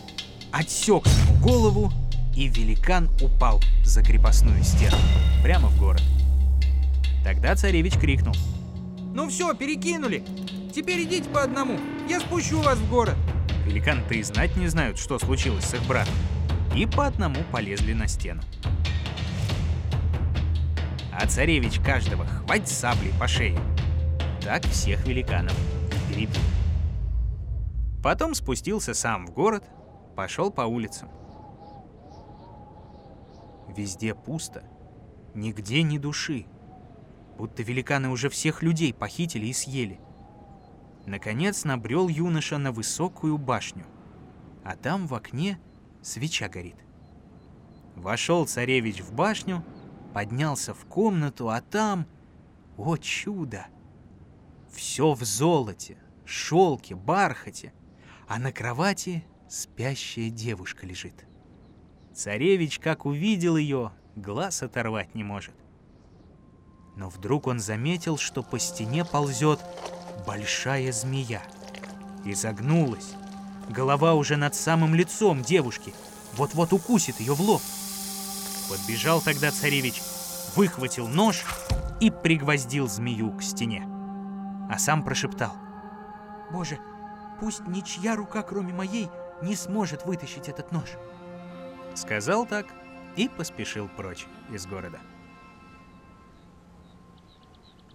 отсек 0.51 1.05
ему 1.05 1.41
голову, 1.41 1.91
и 2.37 2.49
великан 2.49 3.09
упал 3.19 3.59
за 3.83 4.03
крепостную 4.03 4.63
стену, 4.63 4.95
прямо 5.41 5.69
в 5.69 5.79
город. 5.79 6.03
Тогда 7.23 7.55
царевич 7.55 7.95
крикнул. 7.95 8.35
Ну 9.15 9.27
все, 9.27 9.55
перекинули. 9.55 10.23
Теперь 10.71 11.03
идите 11.03 11.27
по 11.29 11.41
одному. 11.41 11.79
Я 12.07 12.19
спущу 12.19 12.61
вас 12.61 12.77
в 12.77 12.87
город. 12.91 13.15
Великаны-то 13.65 14.13
и 14.13 14.21
знать 14.21 14.55
не 14.55 14.67
знают, 14.67 14.99
что 14.99 15.17
случилось 15.17 15.65
с 15.65 15.73
их 15.73 15.83
братом. 15.87 16.13
И 16.75 16.85
по 16.85 17.07
одному 17.07 17.39
полезли 17.51 17.93
на 17.93 18.07
стену. 18.07 18.43
А 21.11 21.25
царевич 21.25 21.79
каждого 21.79 22.27
хвать 22.27 22.69
саблей 22.69 23.13
по 23.19 23.27
шее. 23.27 23.59
Так 24.43 24.63
всех 24.65 25.07
великанов 25.07 25.57
и 25.89 26.13
перебил. 26.13 26.41
Потом 28.03 28.35
спустился 28.35 28.93
сам 28.93 29.25
в 29.25 29.31
город, 29.31 29.63
пошел 30.15 30.51
по 30.51 30.61
улицам. 30.61 31.09
Везде 33.77 34.15
пусто, 34.15 34.63
нигде 35.35 35.83
ни 35.83 35.99
души. 35.99 36.47
Будто 37.37 37.61
великаны 37.61 38.09
уже 38.09 38.27
всех 38.27 38.63
людей 38.63 38.91
похитили 38.91 39.45
и 39.45 39.53
съели. 39.53 39.99
Наконец 41.05 41.63
набрел 41.63 42.07
юноша 42.07 42.57
на 42.57 42.71
высокую 42.71 43.37
башню, 43.37 43.85
а 44.63 44.75
там 44.75 45.05
в 45.05 45.13
окне 45.13 45.59
свеча 46.01 46.49
горит. 46.49 46.77
Вошел 47.95 48.47
царевич 48.47 49.01
в 49.01 49.13
башню, 49.13 49.63
поднялся 50.11 50.73
в 50.73 50.85
комнату, 50.85 51.49
а 51.49 51.61
там, 51.61 52.07
о 52.77 52.97
чудо, 52.97 53.67
все 54.71 55.13
в 55.13 55.23
золоте, 55.23 55.99
шелке, 56.25 56.95
бархате, 56.95 57.73
а 58.27 58.39
на 58.39 58.51
кровати 58.51 59.23
спящая 59.47 60.31
девушка 60.31 60.87
лежит. 60.87 61.27
Царевич, 62.17 62.79
как 62.79 63.05
увидел 63.05 63.57
ее, 63.57 63.91
глаз 64.15 64.63
оторвать 64.63 65.13
не 65.13 65.23
может. 65.23 65.53
Но 66.95 67.09
вдруг 67.09 67.45
он 67.45 67.59
заметил, 67.59 68.17
что 68.17 68.41
по 68.41 68.57
стене 68.57 69.05
ползет 69.05 69.59
большая 70.25 70.91
змея. 70.91 71.43
И 72.25 72.33
загнулась. 72.33 73.13
Голова 73.69 74.15
уже 74.15 74.35
над 74.35 74.55
самым 74.55 74.95
лицом 74.95 75.43
девушки. 75.43 75.93
Вот-вот 76.33 76.73
укусит 76.73 77.19
ее 77.19 77.35
в 77.35 77.41
лоб. 77.41 77.61
Подбежал 78.67 79.21
тогда 79.21 79.51
царевич, 79.51 80.01
выхватил 80.55 81.07
нож 81.07 81.45
и 81.99 82.09
пригвоздил 82.09 82.87
змею 82.87 83.29
к 83.37 83.43
стене. 83.43 83.87
А 84.71 84.79
сам 84.79 85.03
прошептал. 85.03 85.53
Боже, 86.51 86.79
пусть 87.39 87.67
ничья 87.67 88.15
рука, 88.15 88.41
кроме 88.41 88.73
моей, 88.73 89.07
не 89.43 89.55
сможет 89.55 90.03
вытащить 90.07 90.49
этот 90.49 90.71
нож. 90.71 90.89
Сказал 91.97 92.45
так 92.45 92.67
и 93.15 93.27
поспешил 93.27 93.87
прочь 93.87 94.27
из 94.51 94.67
города. 94.67 94.99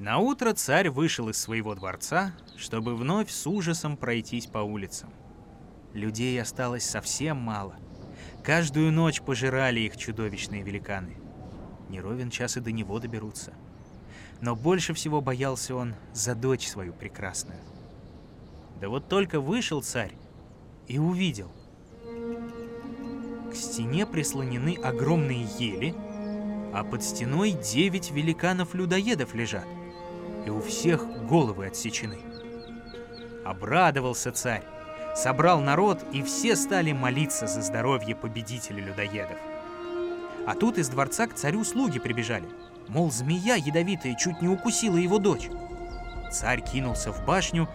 На 0.00 0.18
утро 0.18 0.54
царь 0.54 0.90
вышел 0.90 1.28
из 1.28 1.36
своего 1.38 1.76
дворца, 1.76 2.32
чтобы 2.56 2.96
вновь 2.96 3.30
с 3.30 3.46
ужасом 3.46 3.96
пройтись 3.96 4.46
по 4.46 4.58
улицам. 4.58 5.10
Людей 5.92 6.42
осталось 6.42 6.82
совсем 6.84 7.36
мало. 7.36 7.76
Каждую 8.42 8.90
ночь 8.90 9.22
пожирали 9.22 9.78
их 9.78 9.96
чудовищные 9.96 10.64
великаны. 10.64 11.16
Не 11.88 12.00
ровен 12.00 12.28
час 12.28 12.56
и 12.56 12.60
до 12.60 12.72
него 12.72 12.98
доберутся. 12.98 13.54
Но 14.40 14.56
больше 14.56 14.94
всего 14.94 15.20
боялся 15.20 15.76
он 15.76 15.94
за 16.12 16.34
дочь 16.34 16.66
свою 16.66 16.92
прекрасную. 16.92 17.60
Да 18.80 18.88
вот 18.88 19.08
только 19.08 19.40
вышел 19.40 19.80
царь 19.80 20.16
и 20.88 20.98
увидел. 20.98 21.52
Стене 23.62 24.06
прислонены 24.06 24.76
огромные 24.82 25.46
ели, 25.56 25.94
а 26.74 26.82
под 26.82 27.04
стеной 27.04 27.52
девять 27.52 28.10
великанов-людоедов 28.10 29.34
лежат, 29.34 29.66
и 30.44 30.50
у 30.50 30.60
всех 30.60 31.06
головы 31.28 31.66
отсечены. 31.66 32.18
Обрадовался 33.44 34.32
царь, 34.32 34.64
собрал 35.14 35.60
народ, 35.60 36.00
и 36.12 36.24
все 36.24 36.56
стали 36.56 36.90
молиться 36.90 37.46
за 37.46 37.62
здоровье 37.62 38.16
победителя 38.16 38.82
людоедов. 38.82 39.38
А 40.44 40.56
тут 40.56 40.76
из 40.76 40.88
дворца 40.88 41.28
к 41.28 41.34
царю 41.34 41.62
слуги 41.62 42.00
прибежали, 42.00 42.48
мол, 42.88 43.12
змея 43.12 43.54
ядовитая 43.54 44.16
чуть 44.16 44.42
не 44.42 44.48
укусила 44.48 44.96
его 44.96 45.18
дочь. 45.18 45.48
Царь 46.32 46.62
кинулся 46.62 47.12
в 47.12 47.24
башню 47.24 47.68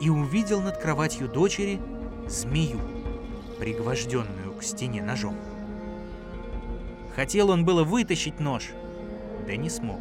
и 0.00 0.08
увидел 0.08 0.62
над 0.62 0.78
кроватью 0.78 1.28
дочери 1.28 1.78
змею, 2.26 2.80
пригвожденную 3.58 4.45
к 4.58 4.62
стене 4.62 5.02
ножом. 5.02 5.36
Хотел 7.14 7.50
он 7.50 7.64
было 7.64 7.84
вытащить 7.84 8.40
нож, 8.40 8.70
да 9.46 9.56
не 9.56 9.70
смог. 9.70 10.00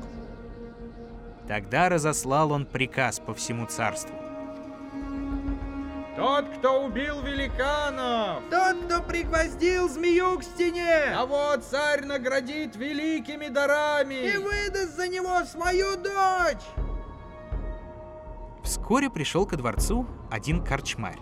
Тогда 1.48 1.90
разослал 1.90 2.52
он 2.52 2.66
приказ 2.66 3.20
по 3.20 3.34
всему 3.34 3.66
царству. 3.68 4.16
Тот, 6.16 6.46
кто 6.58 6.86
убил 6.86 7.22
великанов, 7.22 8.42
Тот, 8.50 8.78
кто 8.86 9.02
пригвоздил 9.04 9.90
змею 9.90 10.40
к 10.40 10.44
стене 10.44 11.12
того 11.14 11.58
царь 11.58 12.06
наградит 12.06 12.76
великими 12.78 13.48
дарами. 13.48 14.14
и 14.16 14.38
выдаст 14.38 14.96
за 14.96 15.10
него 15.10 15.44
свою 15.44 15.98
дочь. 15.98 16.64
Вскоре 18.64 19.10
пришел 19.10 19.46
ко 19.46 19.58
дворцу 19.58 20.08
один 20.32 20.64
корчмарь. 20.64 21.20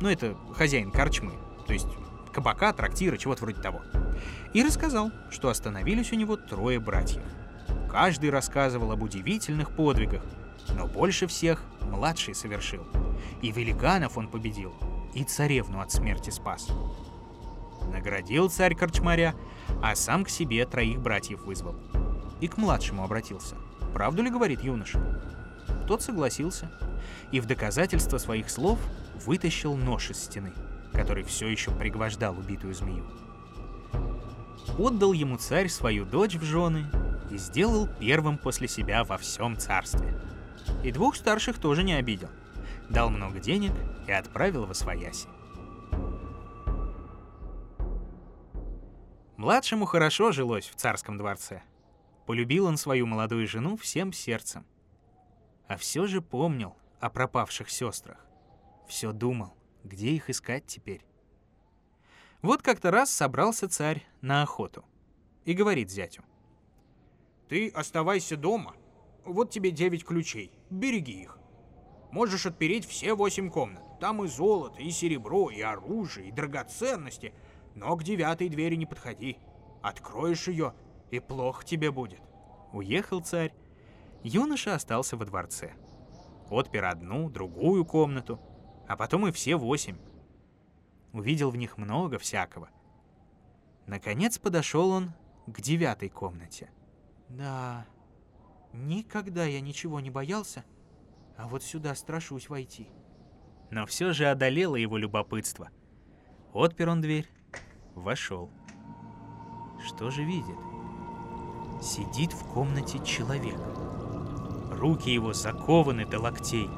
Ну, 0.00 0.08
это 0.08 0.34
хозяин 0.56 0.90
корчмы, 0.90 1.32
то 1.66 1.72
есть 1.74 1.86
кабака, 2.32 2.72
трактира, 2.72 3.16
чего-то 3.16 3.42
вроде 3.42 3.60
того. 3.60 3.82
И 4.52 4.62
рассказал, 4.62 5.10
что 5.30 5.48
остановились 5.48 6.12
у 6.12 6.16
него 6.16 6.36
трое 6.36 6.80
братьев. 6.80 7.22
Каждый 7.90 8.30
рассказывал 8.30 8.92
об 8.92 9.02
удивительных 9.02 9.70
подвигах, 9.76 10.22
но 10.74 10.86
больше 10.86 11.26
всех 11.26 11.62
младший 11.82 12.34
совершил. 12.34 12.86
И 13.42 13.52
великанов 13.52 14.16
он 14.16 14.28
победил, 14.28 14.74
и 15.14 15.24
царевну 15.24 15.80
от 15.80 15.92
смерти 15.92 16.30
спас. 16.30 16.68
Наградил 17.92 18.48
царь 18.48 18.74
корчмаря, 18.74 19.34
а 19.82 19.94
сам 19.94 20.24
к 20.24 20.28
себе 20.28 20.64
троих 20.66 21.00
братьев 21.00 21.42
вызвал. 21.44 21.76
И 22.40 22.48
к 22.48 22.56
младшему 22.56 23.04
обратился. 23.04 23.56
Правду 23.92 24.22
ли 24.22 24.30
говорит 24.30 24.62
юноша? 24.62 25.22
Тот 25.86 26.02
согласился 26.02 26.70
и 27.30 27.40
в 27.40 27.46
доказательство 27.46 28.18
своих 28.18 28.50
слов 28.50 28.78
вытащил 29.26 29.76
нож 29.76 30.10
из 30.10 30.18
стены, 30.18 30.52
который 30.92 31.24
все 31.24 31.48
еще 31.48 31.70
пригвождал 31.70 32.38
убитую 32.38 32.74
змею. 32.74 33.04
Отдал 34.78 35.12
ему 35.12 35.36
царь 35.36 35.68
свою 35.68 36.04
дочь 36.04 36.36
в 36.36 36.42
жены 36.44 36.86
и 37.30 37.36
сделал 37.36 37.88
первым 37.98 38.38
после 38.38 38.68
себя 38.68 39.04
во 39.04 39.18
всем 39.18 39.56
царстве. 39.56 40.14
И 40.84 40.92
двух 40.92 41.16
старших 41.16 41.58
тоже 41.58 41.82
не 41.82 41.94
обидел. 41.94 42.28
Дал 42.88 43.10
много 43.10 43.40
денег 43.40 43.72
и 44.06 44.12
отправил 44.12 44.66
во 44.66 44.74
свояси. 44.74 45.28
Младшему 49.36 49.86
хорошо 49.86 50.30
жилось 50.30 50.68
в 50.68 50.76
царском 50.76 51.18
дворце. 51.18 51.62
Полюбил 52.26 52.66
он 52.66 52.76
свою 52.76 53.06
молодую 53.06 53.48
жену 53.48 53.76
всем 53.76 54.12
сердцем. 54.12 54.64
А 55.66 55.76
все 55.76 56.06
же 56.06 56.20
помнил 56.20 56.76
о 57.00 57.10
пропавших 57.10 57.68
сестрах. 57.68 58.24
Все 58.86 59.12
думал, 59.12 59.56
где 59.84 60.10
их 60.10 60.30
искать 60.30 60.66
теперь. 60.66 61.04
Вот 62.42 62.62
как-то 62.62 62.90
раз 62.90 63.10
собрался 63.10 63.68
царь 63.68 64.06
на 64.20 64.42
охоту 64.42 64.84
и 65.44 65.52
говорит 65.52 65.90
зятю. 65.90 66.22
Ты 67.48 67.68
оставайся 67.68 68.36
дома. 68.36 68.74
Вот 69.24 69.50
тебе 69.50 69.70
девять 69.70 70.04
ключей. 70.04 70.50
Береги 70.70 71.22
их. 71.22 71.38
Можешь 72.10 72.46
отпереть 72.46 72.86
все 72.86 73.14
восемь 73.14 73.50
комнат. 73.50 73.82
Там 74.00 74.24
и 74.24 74.26
золото, 74.26 74.80
и 74.80 74.90
серебро, 74.90 75.50
и 75.50 75.60
оружие, 75.60 76.28
и 76.28 76.32
драгоценности. 76.32 77.32
Но 77.74 77.94
к 77.96 78.02
девятой 78.02 78.48
двери 78.48 78.74
не 78.74 78.86
подходи. 78.86 79.38
Откроешь 79.82 80.48
ее, 80.48 80.74
и 81.10 81.20
плохо 81.20 81.64
тебе 81.64 81.90
будет. 81.90 82.20
Уехал 82.72 83.20
царь. 83.20 83.54
Юноша 84.22 84.74
остался 84.74 85.16
во 85.16 85.24
дворце. 85.24 85.74
Отпер 86.50 86.84
одну, 86.84 87.28
другую 87.28 87.84
комнату, 87.84 88.40
а 88.92 88.96
потом 88.96 89.26
и 89.26 89.32
все 89.32 89.56
восемь. 89.56 89.96
Увидел 91.14 91.50
в 91.50 91.56
них 91.56 91.78
много 91.78 92.18
всякого. 92.18 92.68
Наконец 93.86 94.38
подошел 94.38 94.90
он 94.90 95.12
к 95.46 95.62
девятой 95.62 96.10
комнате. 96.10 96.70
Да, 97.30 97.86
никогда 98.74 99.46
я 99.46 99.62
ничего 99.62 99.98
не 100.00 100.10
боялся, 100.10 100.62
а 101.38 101.48
вот 101.48 101.62
сюда 101.62 101.94
страшусь 101.94 102.50
войти. 102.50 102.90
Но 103.70 103.86
все 103.86 104.12
же 104.12 104.26
одолело 104.26 104.76
его 104.76 104.98
любопытство. 104.98 105.70
Отпер 106.52 106.90
он 106.90 107.00
дверь, 107.00 107.30
вошел. 107.94 108.50
Что 109.86 110.10
же 110.10 110.22
видит? 110.22 110.58
Сидит 111.80 112.34
в 112.34 112.46
комнате 112.52 113.02
человек. 113.06 113.58
Руки 114.70 115.10
его 115.10 115.32
закованы 115.32 116.04
до 116.04 116.20
локтей. 116.20 116.68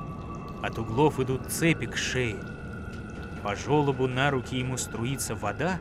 От 0.64 0.79
углов 0.79 1.20
идут 1.20 1.53
цепи 1.53 1.85
к 1.85 1.94
шее. 1.94 2.38
По 3.42 3.55
желобу 3.55 4.09
на 4.09 4.31
руки 4.31 4.57
ему 4.57 4.79
струится 4.79 5.35
вода 5.35 5.79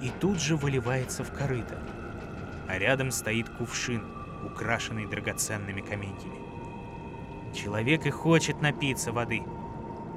и 0.00 0.12
тут 0.20 0.40
же 0.40 0.54
выливается 0.54 1.24
в 1.24 1.32
корыто. 1.32 1.76
А 2.68 2.78
рядом 2.78 3.10
стоит 3.10 3.48
кувшин, 3.48 4.04
украшенный 4.44 5.06
драгоценными 5.06 5.80
каменьями. 5.80 6.38
Человек 7.52 8.06
и 8.06 8.10
хочет 8.10 8.62
напиться 8.62 9.10
воды, 9.10 9.42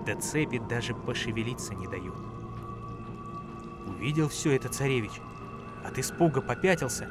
да 0.05 0.13
цепи 0.13 0.61
даже 0.69 0.93
пошевелиться 0.93 1.73
не 1.73 1.87
дают. 1.87 2.15
Увидел 3.87 4.29
все 4.29 4.55
это 4.55 4.69
царевич, 4.69 5.13
от 5.83 5.97
испуга 5.97 6.41
попятился, 6.41 7.09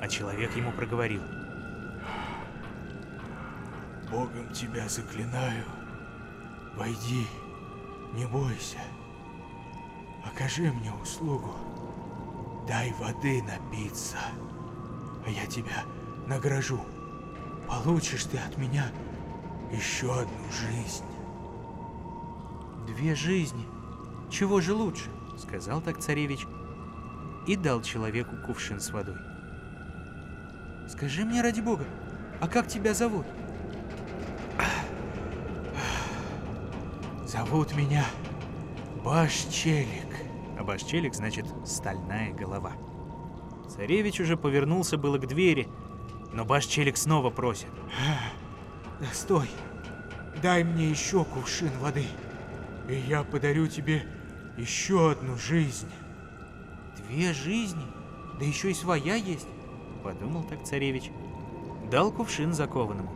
а 0.00 0.08
человек 0.08 0.56
ему 0.56 0.72
проговорил. 0.72 1.20
Богом 4.10 4.48
тебя 4.54 4.88
заклинаю. 4.88 5.64
Войди, 6.76 7.26
не 8.14 8.26
бойся. 8.26 8.78
Окажи 10.24 10.72
мне 10.72 10.92
услугу. 11.02 11.54
Дай 12.66 12.92
воды 12.98 13.42
напиться, 13.42 14.18
а 15.24 15.30
я 15.30 15.46
тебя 15.46 15.84
награжу. 16.26 16.80
Получишь 17.68 18.24
ты 18.24 18.38
от 18.38 18.56
меня 18.56 18.90
еще 19.70 20.12
одну 20.12 20.50
жизнь. 20.50 21.04
Две 22.86 23.14
жизни. 23.14 23.66
Чего 24.30 24.60
же 24.60 24.74
лучше? 24.74 25.10
Сказал 25.38 25.80
так 25.80 25.98
царевич 25.98 26.46
и 27.46 27.56
дал 27.56 27.82
человеку 27.82 28.36
кувшин 28.46 28.80
с 28.80 28.90
водой. 28.90 29.18
Скажи 30.88 31.24
мне 31.24 31.42
ради 31.42 31.60
бога, 31.60 31.84
а 32.40 32.48
как 32.48 32.66
тебя 32.66 32.94
зовут? 32.94 33.26
Зовут 37.34 37.74
меня 37.74 38.04
Башчелик. 39.04 40.06
А 40.56 40.62
башчелик 40.62 41.14
значит 41.14 41.46
стальная 41.64 42.32
голова. 42.32 42.74
Царевич 43.68 44.20
уже 44.20 44.36
повернулся 44.36 44.96
было 44.96 45.18
к 45.18 45.26
двери, 45.26 45.66
но 46.32 46.44
башчелик 46.44 46.96
снова 46.96 47.30
просит. 47.30 47.70
Да 49.00 49.08
стой, 49.12 49.50
дай 50.42 50.62
мне 50.62 50.88
еще 50.88 51.24
кувшин 51.24 51.72
воды, 51.80 52.06
и 52.88 52.94
я 52.94 53.24
подарю 53.24 53.66
тебе 53.66 54.06
еще 54.56 55.10
одну 55.10 55.36
жизнь. 55.36 55.90
Две 56.98 57.32
жизни? 57.32 57.84
Да 58.38 58.44
еще 58.44 58.70
и 58.70 58.74
своя 58.74 59.16
есть. 59.16 59.48
Подумал 60.04 60.44
так 60.44 60.62
царевич. 60.62 61.10
Дал 61.90 62.12
кувшин 62.12 62.52
закованному. 62.52 63.10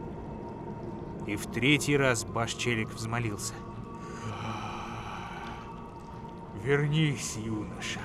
И 1.29 1.37
в 1.37 1.47
третий 1.53 1.97
раз 1.97 2.25
башчелик 2.25 2.89
взмолился. 2.89 3.55
Вернись, 6.63 7.37
юноша. 7.37 8.01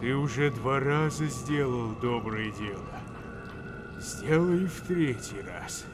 Ты 0.00 0.14
уже 0.14 0.50
два 0.50 0.80
раза 0.80 1.26
сделал 1.26 1.94
доброе 2.00 2.50
дело. 2.52 3.00
Сделай 3.98 4.66
в 4.66 4.80
третий 4.82 5.40
раз. 5.40 5.84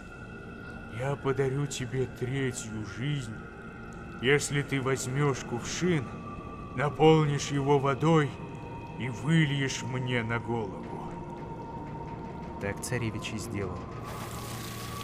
Я 0.99 1.17
подарю 1.17 1.67
тебе 1.67 2.07
третью 2.19 2.85
жизнь, 2.97 3.35
если 4.21 4.63
ты 4.63 4.81
возьмешь 4.81 5.39
кувшин, 5.39 6.05
наполнишь 6.75 7.49
его 7.49 7.79
водой 7.79 8.31
и 8.99 9.09
выльешь 9.09 9.83
мне 9.83 10.23
на 10.23 10.39
голову. 10.39 11.13
Так 12.61 12.81
царевич 12.83 13.33
и 13.35 13.39
сделал. 13.39 13.79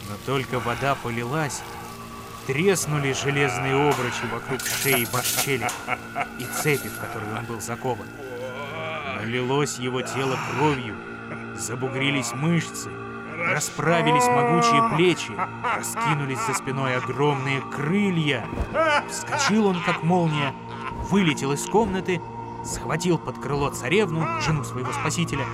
Но 0.09 0.17
только 0.27 0.59
вода 0.61 0.95
полилась, 0.97 1.63
треснули 2.47 3.13
железные 3.13 3.75
обручи 3.75 4.27
вокруг 4.33 4.61
шеи 4.61 5.07
башчели 5.13 5.69
и 6.39 6.45
цепи, 6.45 6.89
в 6.89 6.99
которые 6.99 7.35
он 7.39 7.45
был 7.45 7.61
закован. 7.61 8.07
Налилось 9.17 9.79
его 9.79 10.03
тело 10.03 10.37
кровью, 10.51 10.97
забугрились 11.57 12.33
мышцы, 12.35 12.91
расправились 13.51 14.27
могучие 14.27 14.97
плечи, 14.97 15.33
раскинулись 15.77 16.45
за 16.47 16.55
спиной 16.55 16.97
огромные 16.97 17.61
крылья. 17.61 18.47
Вскочил 19.09 19.67
он, 19.67 19.81
как 19.85 20.03
молния, 20.03 20.53
вылетел 21.11 21.53
из 21.53 21.65
комнаты, 21.65 22.21
схватил 22.65 23.19
под 23.19 23.39
крыло 23.39 23.71
царевну, 23.71 24.41
жену 24.41 24.65
своего 24.65 24.93
спасителя, 24.93 25.45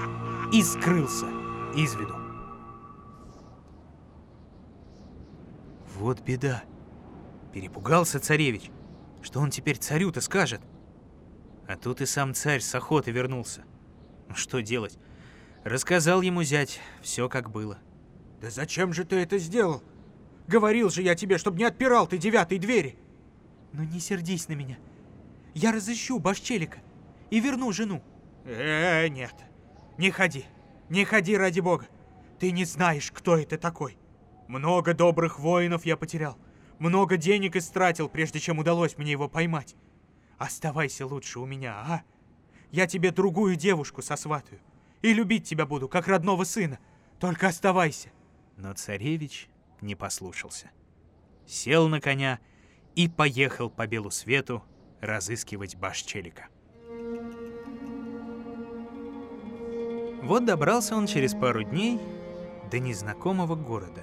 и 0.52 0.62
скрылся 0.62 1.26
из 1.74 1.94
виду. 1.94 2.16
Вот 5.96 6.20
беда. 6.20 6.62
Перепугался 7.52 8.20
царевич. 8.20 8.70
Что 9.22 9.40
он 9.40 9.50
теперь 9.50 9.76
царю-то 9.76 10.20
скажет? 10.20 10.60
А 11.66 11.76
тут 11.76 12.00
и 12.00 12.06
сам 12.06 12.34
царь 12.34 12.60
с 12.60 12.74
охоты 12.74 13.10
вернулся. 13.10 13.64
Ну 14.28 14.34
что 14.34 14.60
делать? 14.60 14.98
Рассказал 15.64 16.22
ему 16.22 16.42
зять 16.42 16.80
все 17.02 17.28
как 17.28 17.50
было. 17.50 17.78
Да 18.40 18.50
зачем 18.50 18.92
же 18.92 19.04
ты 19.04 19.16
это 19.16 19.38
сделал? 19.38 19.82
Говорил 20.48 20.90
же 20.90 21.02
я 21.02 21.14
тебе, 21.14 21.38
чтобы 21.38 21.58
не 21.58 21.64
отпирал 21.64 22.06
ты 22.06 22.18
девятой 22.18 22.58
двери. 22.58 22.98
Ну 23.72 23.84
не 23.84 24.00
сердись 24.00 24.48
на 24.48 24.54
меня. 24.54 24.78
Я 25.54 25.72
разыщу 25.72 26.18
Башчелика 26.18 26.78
и 27.30 27.40
верну 27.40 27.72
жену. 27.72 28.02
Э, 28.44 29.06
нет. 29.08 29.34
Не 29.98 30.10
ходи. 30.10 30.46
Не 30.88 31.04
ходи 31.04 31.36
ради 31.36 31.60
бога. 31.60 31.86
Ты 32.38 32.50
не 32.52 32.64
знаешь, 32.64 33.12
кто 33.12 33.36
это 33.36 33.58
такой. 33.58 33.98
Много 34.48 34.94
добрых 34.94 35.38
воинов 35.38 35.84
я 35.84 35.96
потерял. 35.96 36.36
Много 36.80 37.18
денег 37.18 37.56
истратил, 37.56 38.08
прежде 38.08 38.40
чем 38.40 38.58
удалось 38.58 38.96
мне 38.96 39.12
его 39.12 39.28
поймать. 39.28 39.76
Оставайся 40.38 41.06
лучше 41.06 41.38
у 41.38 41.44
меня, 41.44 41.74
а? 41.74 42.02
Я 42.70 42.86
тебе 42.86 43.10
другую 43.10 43.56
девушку 43.56 44.00
сосватаю. 44.00 44.60
И 45.02 45.12
любить 45.12 45.46
тебя 45.46 45.66
буду, 45.66 45.88
как 45.90 46.08
родного 46.08 46.44
сына. 46.44 46.78
Только 47.18 47.48
оставайся. 47.48 48.08
Но 48.56 48.72
царевич 48.72 49.50
не 49.82 49.94
послушался. 49.94 50.70
Сел 51.46 51.86
на 51.88 52.00
коня 52.00 52.40
и 52.94 53.08
поехал 53.08 53.68
по 53.68 53.86
белу 53.86 54.10
свету 54.10 54.64
разыскивать 55.02 55.76
Башчелика. 55.76 56.48
Вот 60.22 60.46
добрался 60.46 60.96
он 60.96 61.06
через 61.06 61.34
пару 61.34 61.62
дней 61.62 62.00
до 62.70 62.78
незнакомого 62.78 63.54
города. 63.54 64.02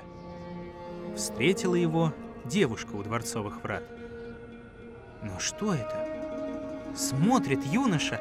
Встретила 1.15 1.73
его 1.73 2.13
девушка 2.47 2.95
у 2.95 3.03
дворцовых 3.03 3.63
врат. 3.63 3.83
Но 5.21 5.39
что 5.39 5.73
это? 5.73 6.07
Смотрит 6.95 7.65
юноша 7.65 8.19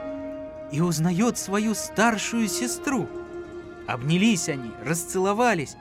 и 0.73 0.81
узнает 0.81 1.39
свою 1.39 1.75
старшую 1.75 2.49
сестру. 2.49 3.09
Обнялись 3.87 4.49
они, 4.49 4.73
расцеловались. 4.85 5.77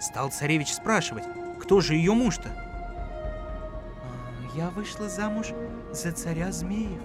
Стал 0.00 0.30
царевич 0.30 0.72
спрашивать, 0.72 1.24
кто 1.60 1.80
же 1.80 1.94
ее 1.94 2.14
муж-то? 2.14 2.48
«А, 2.48 4.56
«Я 4.56 4.70
вышла 4.70 5.08
замуж 5.08 5.48
за 5.92 6.12
царя 6.12 6.50
змеев. 6.52 7.02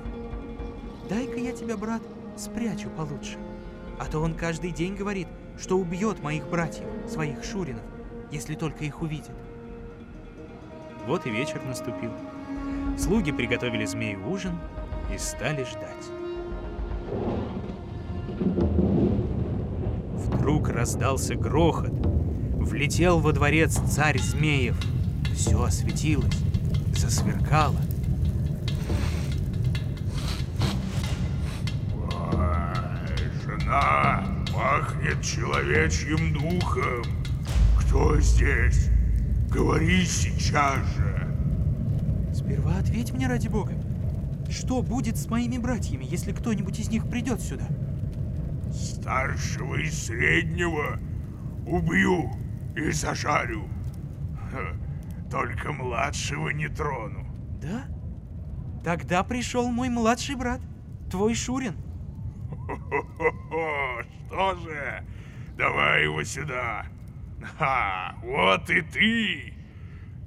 Дай-ка 1.09 1.37
я 1.37 1.51
тебя, 1.51 1.75
брат, 1.75 2.01
спрячу 2.37 2.89
получше. 2.89 3.37
А 3.99 4.05
то 4.05 4.19
он 4.19 4.33
каждый 4.33 4.71
день 4.71 4.95
говорит, 4.95 5.27
что 5.59 5.77
убьет 5.77 6.23
моих 6.23 6.47
братьев, 6.47 6.85
своих 7.09 7.43
шуринов, 7.43 7.83
если 8.31 8.55
только 8.55 8.85
их 8.85 9.01
увидит. 9.01 9.31
Вот 11.07 11.27
и 11.27 11.29
вечер 11.29 11.61
наступил. 11.63 12.11
Слуги 12.97 13.31
приготовили 13.31 13.85
змею 13.85 14.27
ужин 14.27 14.57
и 15.13 15.17
стали 15.19 15.63
ждать. 15.63 16.05
Вдруг 20.13 20.69
раздался 20.69 21.35
грохот. 21.35 21.91
Влетел 21.91 23.19
во 23.19 23.33
дворец 23.33 23.79
царь 23.87 24.17
змеев. 24.17 24.75
Все 25.35 25.61
осветилось, 25.61 26.41
засверкало. 26.95 27.79
Жена, 33.43 34.25
пахнет 34.51 35.21
человечьим 35.21 36.33
духом. 36.33 37.03
Кто 37.79 38.19
здесь? 38.19 38.89
Говори 39.55 40.03
сейчас 40.03 40.85
же. 40.97 41.33
Сперва 42.33 42.77
ответь 42.77 43.13
мне 43.13 43.25
ради 43.25 43.47
бога. 43.47 43.71
Что 44.49 44.81
будет 44.81 45.15
с 45.15 45.29
моими 45.29 45.57
братьями, 45.57 46.03
если 46.03 46.33
кто-нибудь 46.33 46.77
из 46.77 46.89
них 46.89 47.09
придет 47.09 47.39
сюда? 47.39 47.65
Старшего 48.69 49.75
и 49.75 49.89
среднего 49.89 50.99
убью 51.65 52.33
и 52.75 52.91
зажарю. 52.91 53.63
Только 55.31 55.71
младшего 55.71 56.49
не 56.49 56.67
трону. 56.67 57.25
Да? 57.61 57.85
Тогда 58.83 59.23
пришел 59.23 59.69
мой 59.69 59.87
младший 59.87 60.35
брат, 60.35 60.59
твой 61.09 61.33
Шурин. 61.33 61.75
Хо-хо-хо, 62.49 64.03
что 64.27 64.55
же? 64.55 65.03
Давай 65.57 66.03
его 66.03 66.21
сюда. 66.25 66.87
Ха, 67.57 68.15
вот 68.23 68.69
и 68.69 68.81
ты. 68.81 69.53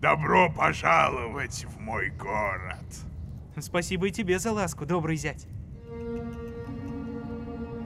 Добро 0.00 0.50
пожаловать 0.50 1.64
в 1.64 1.80
мой 1.80 2.10
город. 2.10 2.84
Спасибо 3.58 4.08
и 4.08 4.10
тебе 4.10 4.38
за 4.38 4.52
ласку, 4.52 4.86
добрый 4.86 5.16
зять. 5.16 5.46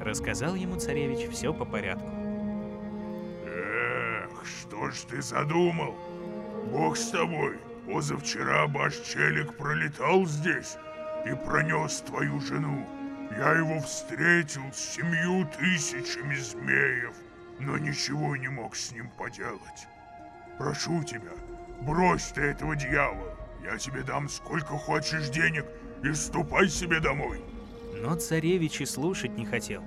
Рассказал 0.01 0.55
ему 0.55 0.77
царевич 0.77 1.31
все 1.31 1.55
по 1.55 1.65
порядку. 1.65 2.11
Эх, 3.47 4.45
что 4.45 4.91
ж 4.91 4.97
ты 5.09 5.23
задумал? 5.23 5.95
Бог 6.71 6.97
с 6.97 7.11
тобой. 7.11 7.59
Позавчера 7.87 8.67
Башчелик 8.69 9.57
пролетал 9.57 10.27
здесь 10.27 10.77
и 11.27 11.35
пронес 11.35 12.01
твою 12.03 12.41
жену. 12.41 12.87
Я 13.37 13.53
его 13.53 13.81
встретил 13.81 14.63
с 14.73 14.95
семью 14.95 15.49
тысячами 15.59 16.35
змеев, 16.35 17.15
но 17.59 17.79
ничего 17.79 18.37
не 18.37 18.49
мог 18.49 18.77
с 18.77 18.93
ним 18.93 19.11
поделать. 19.11 19.87
Прошу 20.59 21.03
тебя, 21.05 21.33
брось 21.81 22.33
ты 22.35 22.43
этого 22.43 22.77
дьявола. 22.77 23.37
Я 23.63 23.79
тебе 23.79 24.03
дам 24.03 24.29
сколько 24.29 24.77
хочешь 24.77 25.29
денег 25.29 25.65
и 26.03 26.13
ступай 26.13 26.69
себе 26.69 27.01
домой. 27.01 27.41
Но 28.01 28.15
царевич 28.17 28.81
и 28.81 28.87
слушать 28.87 29.37
не 29.37 29.47
хотел. 29.47 29.83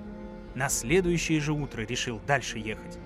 На 0.56 0.70
следующее 0.70 1.42
же 1.42 1.52
утро 1.52 1.82
решил 1.82 2.22
дальше 2.26 2.60
ехать. 2.60 2.98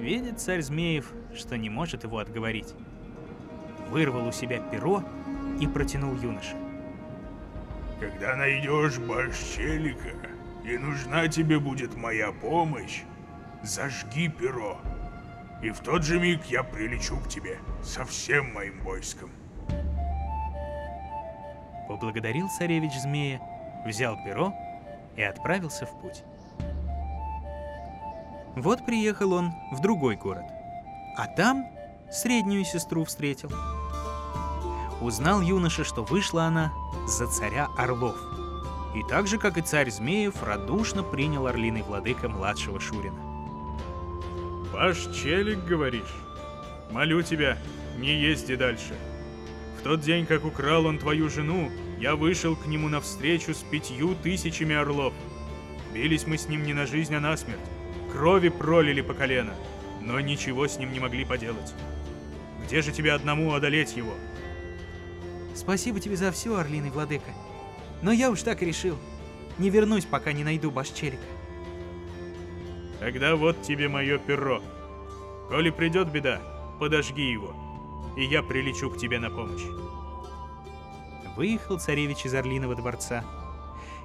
Видит 0.00 0.40
царь 0.40 0.62
Змеев, 0.62 1.12
что 1.34 1.56
не 1.56 1.70
может 1.70 2.04
его 2.04 2.18
отговорить. 2.18 2.74
Вырвал 3.90 4.28
у 4.28 4.32
себя 4.32 4.58
перо 4.58 5.04
и 5.60 5.66
протянул 5.66 6.16
юноше. 6.16 6.56
Когда 8.00 8.34
найдешь 8.34 8.98
Башчелика, 8.98 10.16
и 10.64 10.78
нужна 10.78 11.28
тебе 11.28 11.60
будет 11.60 11.94
моя 11.96 12.32
помощь, 12.32 13.02
зажги 13.62 14.28
перо, 14.28 14.78
и 15.62 15.70
в 15.70 15.80
тот 15.80 16.04
же 16.04 16.18
миг 16.18 16.44
я 16.46 16.62
прилечу 16.62 17.16
к 17.18 17.28
тебе 17.28 17.58
со 17.82 18.04
всем 18.04 18.54
моим 18.54 18.80
войском. 18.82 19.30
Поблагодарил 21.88 22.48
царевич 22.48 22.92
змея, 23.00 23.40
взял 23.84 24.16
перо 24.24 24.54
и 25.16 25.22
отправился 25.22 25.86
в 25.86 26.00
путь. 26.00 26.24
Вот 28.56 28.84
приехал 28.84 29.32
он 29.32 29.52
в 29.72 29.80
другой 29.80 30.16
город, 30.16 30.44
а 31.16 31.26
там 31.26 31.66
среднюю 32.10 32.64
сестру 32.64 33.04
встретил. 33.04 33.50
Узнал 35.00 35.40
юноша, 35.40 35.84
что 35.84 36.04
вышла 36.04 36.44
она 36.44 36.72
за 37.06 37.26
царя 37.26 37.68
Орлов. 37.76 38.16
И 38.94 39.02
так 39.08 39.26
же, 39.26 39.38
как 39.38 39.56
и 39.56 39.62
царь 39.62 39.90
Змеев, 39.90 40.42
радушно 40.42 41.02
принял 41.02 41.46
орлиный 41.46 41.82
владыка 41.82 42.28
младшего 42.28 42.80
Шурина. 42.80 43.29
Ваш 44.72 45.08
челик, 45.12 45.64
говоришь? 45.64 46.14
Молю 46.92 47.22
тебя, 47.22 47.58
не 47.98 48.20
езди 48.20 48.54
дальше. 48.54 48.94
В 49.78 49.82
тот 49.82 50.00
день, 50.00 50.26
как 50.26 50.44
украл 50.44 50.86
он 50.86 50.98
твою 50.98 51.28
жену, 51.28 51.70
я 51.98 52.14
вышел 52.14 52.54
к 52.54 52.66
нему 52.66 52.88
навстречу 52.88 53.52
с 53.52 53.58
пятью 53.58 54.14
тысячами 54.14 54.76
орлов. 54.76 55.12
Бились 55.92 56.26
мы 56.26 56.38
с 56.38 56.48
ним 56.48 56.62
не 56.62 56.72
на 56.72 56.86
жизнь, 56.86 57.14
а 57.14 57.20
на 57.20 57.36
смерть. 57.36 57.58
Крови 58.12 58.48
пролили 58.48 59.00
по 59.00 59.12
колено, 59.12 59.54
но 60.00 60.20
ничего 60.20 60.68
с 60.68 60.78
ним 60.78 60.92
не 60.92 61.00
могли 61.00 61.24
поделать. 61.24 61.74
Где 62.64 62.80
же 62.80 62.92
тебе 62.92 63.12
одному 63.12 63.52
одолеть 63.52 63.96
его? 63.96 64.14
Спасибо 65.56 65.98
тебе 65.98 66.16
за 66.16 66.30
все, 66.30 66.56
орлиный 66.56 66.90
владыка. 66.90 67.30
Но 68.02 68.12
я 68.12 68.30
уж 68.30 68.42
так 68.42 68.62
решил. 68.62 68.96
Не 69.58 69.68
вернусь, 69.68 70.04
пока 70.04 70.32
не 70.32 70.44
найду 70.44 70.70
Башчелика. 70.70 71.39
Тогда 73.00 73.34
вот 73.34 73.62
тебе 73.62 73.88
мое 73.88 74.18
перо. 74.18 74.62
Коли 75.48 75.70
придет 75.70 76.12
беда, 76.12 76.38
подожги 76.78 77.32
его, 77.32 77.54
и 78.16 78.24
я 78.24 78.42
прилечу 78.42 78.90
к 78.90 78.98
тебе 78.98 79.18
на 79.18 79.30
помощь. 79.30 79.64
Выехал 81.34 81.78
царевич 81.78 82.26
из 82.26 82.34
Орлиного 82.34 82.74
дворца 82.74 83.24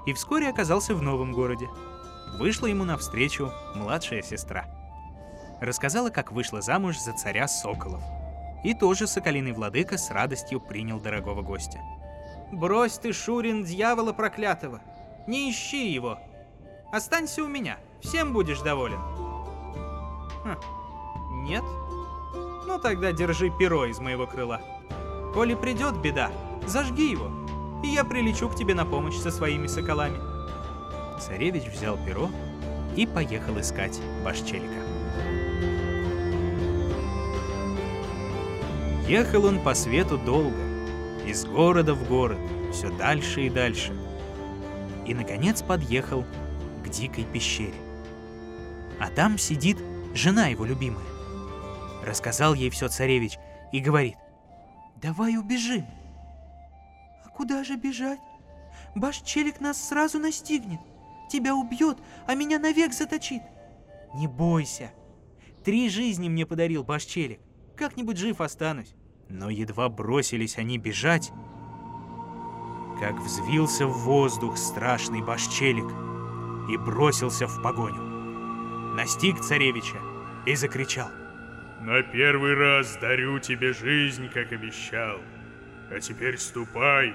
и 0.05 0.13
вскоре 0.13 0.49
оказался 0.49 0.95
в 0.95 1.01
новом 1.01 1.34
городе. 1.34 1.67
Вышла 2.39 2.67
ему 2.67 2.86
навстречу 2.86 3.51
младшая 3.75 4.21
сестра. 4.21 4.65
Рассказала, 5.60 6.10
как 6.10 6.31
вышла 6.31 6.62
замуж 6.62 6.97
за 6.97 7.13
царя 7.13 7.47
Соколов. 7.47 8.01
И 8.63 8.73
тоже 8.73 9.08
соколиный 9.08 9.51
владыка 9.51 9.97
с 9.97 10.10
радостью 10.10 10.60
принял 10.60 10.99
дорогого 10.99 11.41
гостя. 11.41 11.79
Брось 12.51 12.97
ты, 12.97 13.13
Шурин, 13.13 13.63
дьявола 13.63 14.13
проклятого. 14.13 14.81
Не 15.27 15.51
ищи 15.51 15.91
его. 15.91 16.19
Останься 16.91 17.43
у 17.43 17.47
меня, 17.47 17.77
всем 18.01 18.34
будешь 18.34 18.62
доволен. 18.62 18.99
Хм, 20.43 21.43
нет? 21.43 21.63
Ну 22.67 22.79
тогда 22.79 23.12
держи 23.12 23.49
перо 23.49 23.86
из 23.86 23.99
моего 23.99 24.27
крыла. 24.27 24.62
Коли 25.34 25.53
придет 25.53 25.97
беда, 26.01 26.31
зажги 26.65 27.12
его, 27.12 27.29
и 27.84 27.88
я 27.88 28.03
прилечу 28.03 28.49
к 28.49 28.55
тебе 28.55 28.73
на 28.73 28.86
помощь 28.86 29.17
со 29.17 29.31
своими 29.31 29.67
соколами. 29.67 30.19
Царевич 31.19 31.65
взял 31.65 31.97
перо 31.97 32.29
и 32.95 33.05
поехал 33.05 33.60
искать 33.60 33.99
Башчелика. 34.23 34.86
Ехал 39.08 39.45
он 39.45 39.60
по 39.60 39.75
свету 39.75 40.17
долго, 40.17 40.58
из 41.27 41.45
города 41.45 41.93
в 41.93 42.08
город, 42.08 42.39
все 42.71 42.89
дальше 42.89 43.45
и 43.45 43.49
дальше. 43.49 43.93
И, 45.05 45.13
наконец, 45.13 45.62
подъехал 45.62 46.25
к 46.84 46.89
дикой 46.89 47.25
пещере. 47.25 47.85
А 48.99 49.10
там 49.10 49.38
сидит 49.38 49.77
жена 50.13 50.47
его 50.47 50.65
любимая. 50.65 51.05
Рассказал 52.03 52.53
ей 52.53 52.69
все 52.69 52.88
царевич 52.88 53.38
и 53.71 53.79
говорит, 53.79 54.15
«Давай 55.01 55.38
убежим». 55.38 55.86
«А 57.25 57.29
куда 57.29 57.63
же 57.63 57.75
бежать? 57.75 58.19
Баш-челик 58.95 59.60
нас 59.60 59.89
сразу 59.89 60.19
настигнет. 60.19 60.79
Тебя 61.29 61.55
убьет, 61.55 61.97
а 62.27 62.36
меня 62.36 62.60
навек 62.60 62.93
заточит». 62.93 63.41
«Не 64.13 64.27
бойся. 64.27 64.91
Три 65.63 65.89
жизни 65.89 66.29
мне 66.29 66.45
подарил 66.45 66.84
Баш-челик. 66.84 67.39
Как-нибудь 67.75 68.17
жив 68.17 68.39
останусь». 68.39 68.95
Но 69.27 69.49
едва 69.49 69.89
бросились 69.89 70.58
они 70.58 70.77
бежать, 70.77 71.31
как 72.99 73.19
взвился 73.19 73.88
в 73.88 74.03
воздух 74.03 74.55
страшный 74.58 75.21
Башчелик 75.21 75.91
и 76.69 76.77
бросился 76.77 77.47
в 77.47 77.62
погоню. 77.62 78.04
Настиг 78.95 79.41
царевича 79.41 79.99
и 80.45 80.55
закричал— 80.55 81.10
на 81.86 82.01
первый 82.01 82.55
раз 82.55 82.97
дарю 82.99 83.38
тебе 83.38 83.71
жизнь, 83.71 84.27
как 84.29 84.51
обещал. 84.51 85.19
А 85.91 85.99
теперь 85.99 86.38
ступай, 86.39 87.13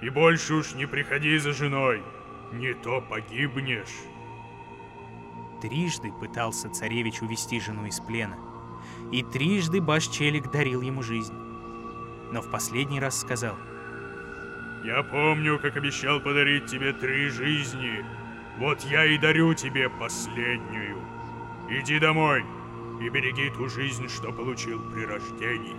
и 0.00 0.10
больше 0.10 0.54
уж 0.54 0.74
не 0.74 0.86
приходи 0.86 1.36
за 1.38 1.52
женой, 1.52 2.04
не 2.52 2.72
то 2.72 3.00
погибнешь. 3.00 3.96
Трижды 5.60 6.12
пытался 6.12 6.70
царевич 6.70 7.20
увести 7.20 7.58
жену 7.58 7.86
из 7.86 7.98
плена, 7.98 8.36
и 9.10 9.24
трижды 9.24 9.80
Башчелик 9.80 10.52
дарил 10.52 10.82
ему 10.82 11.02
жизнь. 11.02 11.34
Но 12.30 12.42
в 12.42 12.50
последний 12.50 13.00
раз 13.00 13.20
сказал, 13.20 13.56
«Я 14.84 15.02
помню, 15.02 15.58
как 15.58 15.76
обещал 15.76 16.20
подарить 16.20 16.66
тебе 16.66 16.92
три 16.92 17.28
жизни, 17.28 18.04
вот 18.58 18.82
я 18.82 19.04
и 19.04 19.18
дарю 19.18 19.52
тебе 19.54 19.90
последнюю. 19.90 21.05
Иди 21.68 21.98
домой!» 21.98 22.44
и 23.00 23.08
береги 23.08 23.50
ту 23.50 23.68
жизнь, 23.68 24.08
что 24.08 24.32
получил 24.32 24.80
при 24.90 25.04
рождении. 25.04 25.76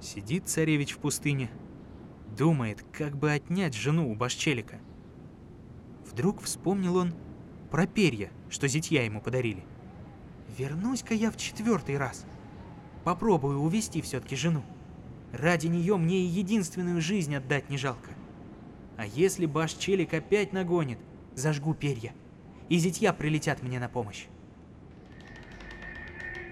Сидит 0.00 0.48
царевич 0.48 0.92
в 0.92 0.98
пустыне, 0.98 1.50
думает, 2.36 2.84
как 2.92 3.16
бы 3.16 3.32
отнять 3.32 3.74
жену 3.74 4.10
у 4.10 4.14
Башчелика. 4.14 4.78
Вдруг 6.08 6.42
вспомнил 6.42 6.96
он 6.96 7.14
про 7.70 7.86
перья, 7.86 8.30
что 8.48 8.68
зятья 8.68 9.02
ему 9.02 9.20
подарили. 9.20 9.64
Вернусь-ка 10.56 11.14
я 11.14 11.30
в 11.30 11.36
четвертый 11.36 11.98
раз. 11.98 12.24
Попробую 13.04 13.58
увести 13.58 14.00
все-таки 14.00 14.36
жену. 14.36 14.62
Ради 15.32 15.66
нее 15.66 15.96
мне 15.96 16.20
и 16.20 16.26
единственную 16.26 17.00
жизнь 17.00 17.34
отдать 17.34 17.68
не 17.68 17.78
жалко. 17.78 18.10
А 18.96 19.04
если 19.06 19.46
Башчелик 19.46 20.14
опять 20.14 20.52
нагонит, 20.52 20.98
зажгу 21.34 21.74
перья, 21.74 22.14
и 22.68 22.78
зятья 22.78 23.12
прилетят 23.12 23.62
мне 23.62 23.78
на 23.78 23.88
помощь 23.88 24.26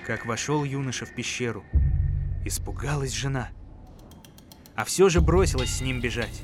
как 0.04 0.26
вошел 0.26 0.64
юноша 0.64 1.06
в 1.06 1.14
пещеру. 1.14 1.64
Испугалась 2.44 3.12
жена. 3.12 3.48
А 4.76 4.84
все 4.84 5.08
же 5.08 5.20
бросилась 5.20 5.70
с 5.70 5.80
ним 5.80 6.00
бежать. 6.00 6.42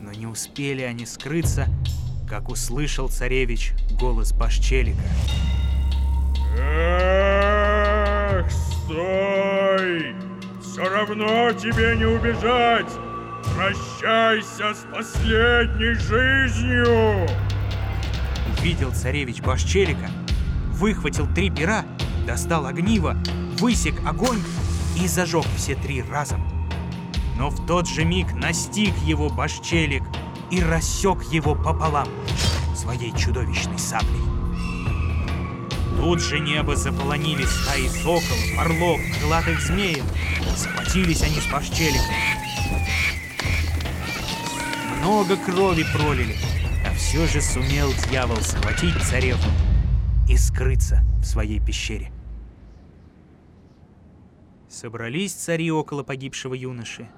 Но 0.00 0.12
не 0.12 0.26
успели 0.26 0.82
они 0.82 1.04
скрыться, 1.06 1.66
как 2.28 2.48
услышал 2.48 3.08
царевич 3.08 3.72
голос 4.00 4.32
Башчелика. 4.32 5.02
Эх, 6.56 8.50
стой! 8.50 10.14
Все 10.62 10.88
равно 10.88 11.52
тебе 11.52 11.96
не 11.96 12.06
убежать! 12.06 12.90
Прощайся 13.54 14.74
с 14.74 14.86
последней 14.92 15.94
жизнью! 15.94 17.47
Увидел 18.60 18.92
царевич 18.92 19.40
Башчелика, 19.40 20.10
выхватил 20.72 21.26
три 21.32 21.50
пера 21.50 21.84
достал 22.28 22.66
огниво, 22.66 23.16
высек 23.58 23.94
огонь 24.06 24.42
и 25.00 25.08
зажег 25.08 25.46
все 25.56 25.74
три 25.74 26.02
разом. 26.02 26.46
Но 27.38 27.48
в 27.48 27.66
тот 27.66 27.88
же 27.88 28.04
миг 28.04 28.34
настиг 28.34 28.94
его 28.98 29.30
башчелик 29.30 30.02
и 30.50 30.60
рассек 30.60 31.22
его 31.32 31.54
пополам 31.54 32.06
своей 32.76 33.16
чудовищной 33.16 33.78
саблей. 33.78 34.20
Тут 35.96 36.20
же 36.20 36.38
небо 36.38 36.76
заполонили 36.76 37.46
стаи 37.46 37.88
соколов, 37.88 38.58
орлов, 38.58 39.00
крылатых 39.18 39.60
змеев. 39.62 40.04
Схватились 40.54 41.22
они 41.22 41.40
с 41.40 41.46
башчеликом. 41.50 42.14
Много 45.00 45.36
крови 45.38 45.86
пролили, 45.94 46.36
все 47.08 47.26
же 47.26 47.40
сумел 47.40 47.88
дьявол 48.10 48.36
схватить 48.36 49.02
царевну 49.02 49.50
и 50.28 50.36
скрыться 50.36 51.00
в 51.22 51.24
своей 51.24 51.58
пещере. 51.58 52.12
Собрались 54.68 55.32
цари 55.32 55.70
около 55.70 56.02
погибшего 56.02 56.52
юноши 56.52 57.08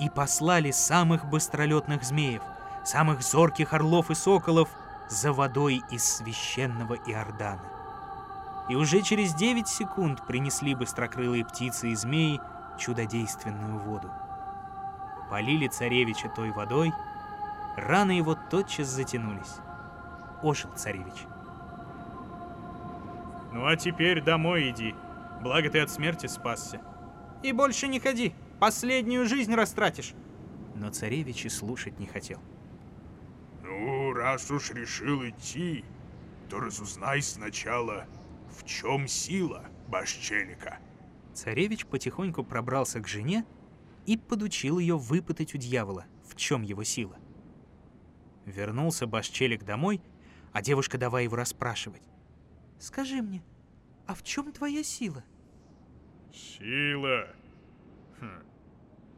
и 0.00 0.10
послали 0.10 0.70
самых 0.70 1.30
быстролетных 1.30 2.04
змеев, 2.04 2.42
самых 2.84 3.22
зорких 3.22 3.72
орлов 3.72 4.10
и 4.10 4.14
соколов 4.14 4.68
за 5.08 5.32
водой 5.32 5.80
из 5.90 6.04
священного 6.04 6.96
Иордана. 7.06 7.64
И 8.68 8.74
уже 8.74 9.00
через 9.00 9.32
9 9.32 9.66
секунд 9.66 10.26
принесли 10.26 10.74
быстрокрылые 10.74 11.46
птицы 11.46 11.88
и 11.88 11.94
змеи 11.94 12.38
чудодейственную 12.78 13.78
воду. 13.78 14.10
Полили 15.30 15.68
царевича 15.68 16.28
той 16.28 16.50
водой, 16.50 16.92
раны 17.76 18.12
его 18.12 18.36
тотчас 18.50 18.88
затянулись. 18.88 19.56
Ожил 20.42 20.70
царевич. 20.72 21.26
«Ну 23.52 23.66
а 23.66 23.76
теперь 23.76 24.22
домой 24.22 24.70
иди», 24.70 24.94
Благо 25.42 25.68
ты 25.70 25.80
от 25.80 25.90
смерти 25.90 26.26
спасся. 26.28 26.80
И 27.42 27.50
больше 27.50 27.88
не 27.88 27.98
ходи, 27.98 28.32
последнюю 28.60 29.26
жизнь 29.26 29.52
растратишь. 29.52 30.14
Но 30.76 30.90
царевич 30.90 31.46
и 31.46 31.48
слушать 31.48 31.98
не 31.98 32.06
хотел. 32.06 32.38
Ну, 33.64 34.12
раз 34.12 34.48
уж 34.52 34.70
решил 34.70 35.28
идти, 35.28 35.84
то 36.48 36.60
разузнай 36.60 37.22
сначала, 37.22 38.06
в 38.56 38.64
чем 38.64 39.08
сила 39.08 39.64
Башчелика. 39.88 40.78
Царевич 41.34 41.86
потихоньку 41.86 42.44
пробрался 42.44 43.00
к 43.00 43.08
жене 43.08 43.44
и 44.06 44.16
подучил 44.16 44.78
ее 44.78 44.96
выпытать 44.96 45.56
у 45.56 45.58
дьявола, 45.58 46.04
в 46.24 46.36
чем 46.36 46.62
его 46.62 46.84
сила. 46.84 47.16
Вернулся 48.46 49.06
Башчелик 49.06 49.64
домой, 49.64 50.00
а 50.52 50.62
девушка 50.62 50.98
давай 50.98 51.24
его 51.24 51.36
расспрашивать. 51.36 52.02
«Скажи 52.78 53.22
мне, 53.22 53.42
а 54.06 54.14
в 54.14 54.22
чем 54.22 54.52
твоя 54.52 54.82
сила?» 54.82 55.24
Сила? 56.32 57.28
Хм. 58.20 58.42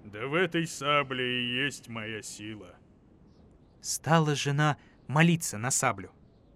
Да 0.04 0.26
в 0.26 0.34
этой 0.34 0.66
сабле 0.66 1.42
и 1.42 1.64
есть 1.64 1.88
моя 1.88 2.22
сила. 2.22 2.74
Стала 3.80 4.34
жена 4.34 4.78
молиться 5.06 5.58
на 5.58 5.70
саблю. 5.70 6.10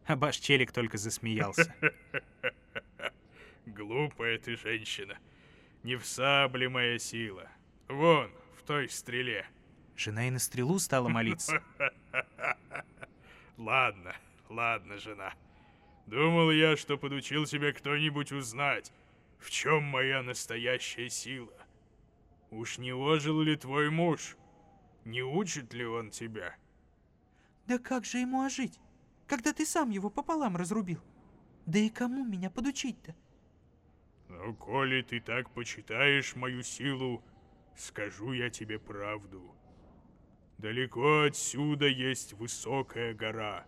А 0.07 0.17
Башчелик 0.17 0.73
только 0.73 0.99
засмеялся. 0.99 1.75
Глупая 3.67 4.39
ты 4.39 4.57
женщина. 4.57 5.19
Не 5.83 5.97
в 5.97 6.05
сабле 6.05 6.69
моя 6.69 6.99
сила. 6.99 7.49
Вон, 7.89 8.33
в 8.57 8.63
той 8.63 8.89
стреле. 8.89 9.47
Жена 9.99 10.29
и 10.29 10.31
на 10.31 10.39
стрелу 10.39 10.79
стала 10.79 11.09
молиться. 11.09 11.61
Ладно, 13.59 14.15
ладно, 14.49 14.97
жена. 14.97 15.35
Думал 16.07 16.53
я, 16.53 16.77
что 16.77 16.97
подучил 16.97 17.47
тебя 17.47 17.73
кто-нибудь 17.73 18.31
узнать, 18.31 18.93
в 19.41 19.51
чем 19.51 19.83
моя 19.83 20.23
настоящая 20.23 21.11
сила? 21.11 21.53
Уж 22.53 22.79
не 22.79 22.93
ожил 22.93 23.41
ли 23.41 23.57
твой 23.57 23.91
муж? 23.91 24.37
Не 25.05 25.23
учит 25.23 25.75
ли 25.75 25.85
он 25.85 26.11
тебя? 26.11 26.55
Да 27.67 27.79
как 27.79 28.05
же 28.05 28.19
ему 28.19 28.43
ожить, 28.45 28.79
когда 29.27 29.53
ты 29.53 29.67
сам 29.67 29.91
его 29.91 30.11
пополам 30.11 30.57
разрубил? 30.57 31.03
Да 31.67 31.81
и 31.81 31.89
кому 31.89 32.25
меня 32.25 32.51
подучить-то? 32.51 33.17
Ну, 34.29 34.55
коли 34.55 35.03
ты 35.03 35.19
так 35.19 35.51
почитаешь 35.51 36.37
мою 36.37 36.63
силу, 36.63 37.21
скажу 37.77 38.33
я 38.33 38.49
тебе 38.49 38.79
правду. 38.79 39.58
Далеко 40.59 41.23
отсюда 41.23 41.87
есть 41.87 42.33
высокая 42.35 43.15
гора. 43.15 43.67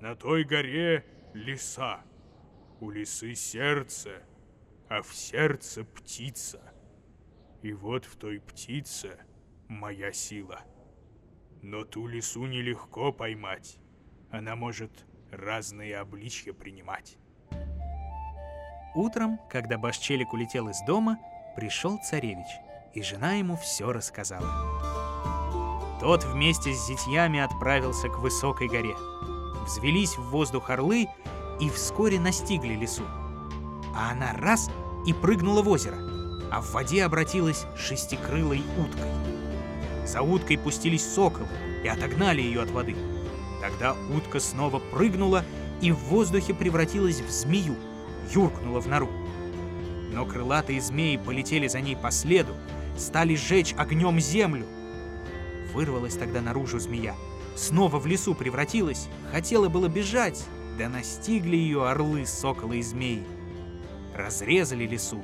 На 0.00 0.14
той 0.14 0.44
горе 0.44 1.04
леса. 1.34 2.04
У 2.80 2.90
лисы 2.90 3.34
сердце— 3.34 4.22
а 4.88 5.02
в 5.02 5.14
сердце 5.14 5.84
птица. 5.84 6.60
И 7.62 7.72
вот 7.72 8.04
в 8.04 8.16
той 8.16 8.40
птице 8.40 9.18
моя 9.68 10.12
сила. 10.12 10.60
Но 11.62 11.84
ту 11.84 12.06
лису 12.06 12.46
нелегко 12.46 13.12
поймать. 13.12 13.78
Она 14.30 14.54
может 14.54 15.06
разные 15.30 15.98
обличья 15.98 16.52
принимать. 16.52 17.18
Утром, 18.94 19.38
когда 19.50 19.76
Башчелик 19.76 20.32
улетел 20.32 20.68
из 20.68 20.80
дома, 20.86 21.18
пришел 21.56 21.98
царевич, 21.98 22.46
и 22.94 23.02
жена 23.02 23.34
ему 23.34 23.56
все 23.56 23.92
рассказала. 23.92 24.95
Тот 26.06 26.22
вместе 26.22 26.72
с 26.72 26.86
зятьями 26.86 27.40
отправился 27.40 28.08
к 28.08 28.20
высокой 28.20 28.68
горе. 28.68 28.94
Взвелись 29.64 30.16
в 30.16 30.22
воздух 30.30 30.70
орлы 30.70 31.08
и 31.58 31.68
вскоре 31.68 32.20
настигли 32.20 32.74
лесу. 32.74 33.02
А 33.92 34.12
она 34.12 34.32
раз 34.34 34.70
и 35.04 35.12
прыгнула 35.12 35.62
в 35.62 35.68
озеро, 35.68 35.96
а 36.52 36.60
в 36.60 36.70
воде 36.70 37.02
обратилась 37.02 37.66
шестикрылой 37.76 38.62
уткой. 38.78 40.06
За 40.06 40.22
уткой 40.22 40.58
пустились 40.58 41.04
соколы 41.04 41.48
и 41.82 41.88
отогнали 41.88 42.40
ее 42.40 42.62
от 42.62 42.70
воды. 42.70 42.94
Тогда 43.60 43.96
утка 44.16 44.38
снова 44.38 44.78
прыгнула 44.78 45.44
и 45.80 45.90
в 45.90 45.98
воздухе 46.04 46.54
превратилась 46.54 47.18
в 47.20 47.30
змею, 47.30 47.74
юркнула 48.32 48.78
в 48.78 48.86
нору. 48.86 49.10
Но 50.12 50.24
крылатые 50.24 50.80
змеи 50.80 51.16
полетели 51.16 51.66
за 51.66 51.80
ней 51.80 51.96
по 51.96 52.12
следу, 52.12 52.54
стали 52.96 53.34
сжечь 53.34 53.74
огнем 53.76 54.20
землю. 54.20 54.66
Вырвалась 55.76 56.16
тогда 56.16 56.40
наружу 56.40 56.78
змея, 56.78 57.14
снова 57.54 57.98
в 57.98 58.06
лесу 58.06 58.34
превратилась, 58.34 59.10
хотела 59.30 59.68
было 59.68 59.88
бежать, 59.88 60.42
да 60.78 60.88
настигли 60.88 61.54
ее 61.54 61.86
орлы, 61.86 62.24
соколы 62.24 62.78
и 62.78 62.82
змеи. 62.82 63.22
Разрезали 64.14 64.86
лесу, 64.86 65.22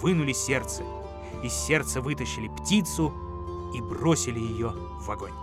вынули 0.00 0.32
сердце, 0.32 0.84
из 1.42 1.52
сердца 1.52 2.00
вытащили 2.00 2.48
птицу 2.48 3.12
и 3.74 3.82
бросили 3.82 4.40
ее 4.40 4.70
в 4.70 5.10
огонь. 5.10 5.34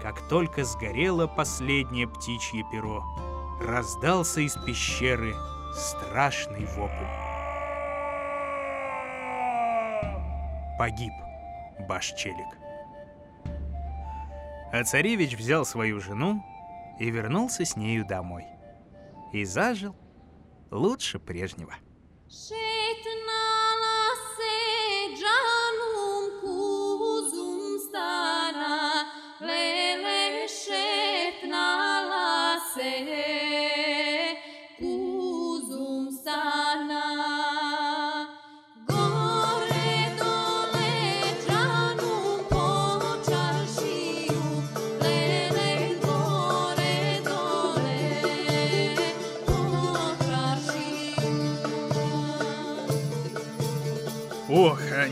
Как 0.00 0.20
только 0.28 0.62
сгорело 0.62 1.26
последнее 1.26 2.06
птичье 2.06 2.64
перо, 2.70 3.02
раздался 3.60 4.40
из 4.40 4.54
пещеры 4.54 5.34
страшный 5.74 6.64
вопль. 6.76 7.10
Погиб 10.78 11.12
Башчелик. 11.88 12.69
А 14.72 14.84
царевич 14.84 15.36
взял 15.36 15.64
свою 15.64 16.00
жену 16.00 16.44
и 16.98 17.10
вернулся 17.10 17.64
с 17.64 17.76
нею 17.76 18.06
домой. 18.06 18.44
И 19.32 19.44
зажил 19.44 19.96
лучше 20.70 21.18
прежнего. 21.18 21.74
Ох, 22.26 22.59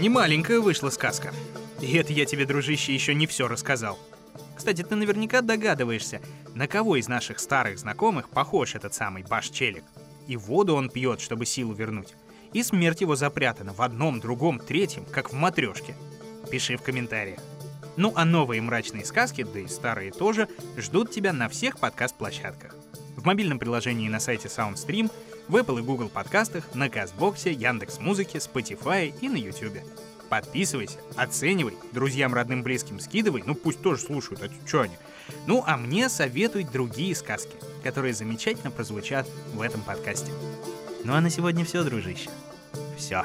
не 0.09 0.14
маленькая 0.14 0.59
вышла 0.59 0.88
сказка. 0.88 1.35
И 1.83 1.94
это 1.94 2.14
я 2.14 2.25
тебе, 2.25 2.47
дружище, 2.47 2.94
еще 2.94 3.14
не 3.14 3.27
все 3.27 3.47
рассказал. 3.47 3.99
Кстати, 4.57 4.83
ты 4.83 4.97
наверняка 4.97 5.42
догадываешься, 5.42 6.23
на 6.55 6.66
кого 6.66 6.97
из 6.97 7.09
наших 7.09 7.38
старых 7.38 7.79
знакомых 7.79 8.31
похож 8.31 8.75
этот 8.75 8.94
самый 8.94 9.23
Баш-Челик. 9.23 9.85
И 10.27 10.38
воду 10.38 10.77
он 10.77 10.88
пьет, 10.88 11.21
чтобы 11.21 11.44
силу 11.44 11.75
вернуть. 11.75 12.14
И 12.55 12.62
смерть 12.62 13.03
его 13.03 13.16
запрятана 13.16 13.75
в 13.75 13.83
одном, 13.83 14.18
другом, 14.18 14.59
третьем, 14.59 15.05
как 15.05 15.31
в 15.31 15.35
матрешке. 15.35 15.94
Пиши 16.51 16.79
в 16.79 16.83
комментариях. 16.83 17.40
Ну 17.99 18.14
а 18.16 18.25
новые 18.25 18.62
мрачные 18.62 19.05
сказки, 19.05 19.42
да 19.42 19.61
и 19.61 19.66
старые 19.66 20.11
тоже, 20.11 20.49
ждут 20.79 21.11
тебя 21.11 21.35
на 21.35 21.51
всех 21.51 21.79
подкаст-площадках. 21.81 22.75
В 23.14 23.27
мобильном 23.27 23.59
приложении 23.59 24.09
на 24.09 24.21
сайте 24.21 24.49
SoundStream— 24.49 25.11
в 25.48 25.56
Apple 25.56 25.80
и 25.80 25.82
Google 25.82 26.08
подкастах, 26.08 26.74
на 26.74 26.88
Кастбоксе, 26.88 27.52
Яндекс 27.52 27.98
Музыке, 27.98 28.38
Spotify 28.38 29.12
и 29.20 29.28
на 29.28 29.37
YouTube. 29.37 29.78
Подписывайся, 30.28 30.98
оценивай, 31.16 31.74
друзьям, 31.92 32.34
родным, 32.34 32.62
близким 32.62 33.00
скидывай, 33.00 33.42
ну 33.46 33.54
пусть 33.54 33.80
тоже 33.80 34.02
слушают, 34.02 34.42
а 34.42 34.68
что 34.68 34.82
они. 34.82 34.96
Ну 35.46 35.64
а 35.66 35.76
мне 35.76 36.08
советуй 36.08 36.64
другие 36.64 37.14
сказки, 37.14 37.56
которые 37.82 38.14
замечательно 38.14 38.70
прозвучат 38.70 39.26
в 39.54 39.62
этом 39.62 39.80
подкасте. 39.80 40.30
Ну 41.04 41.14
а 41.14 41.20
на 41.20 41.30
сегодня 41.30 41.64
все, 41.64 41.82
дружище. 41.82 42.28
Все. 42.98 43.24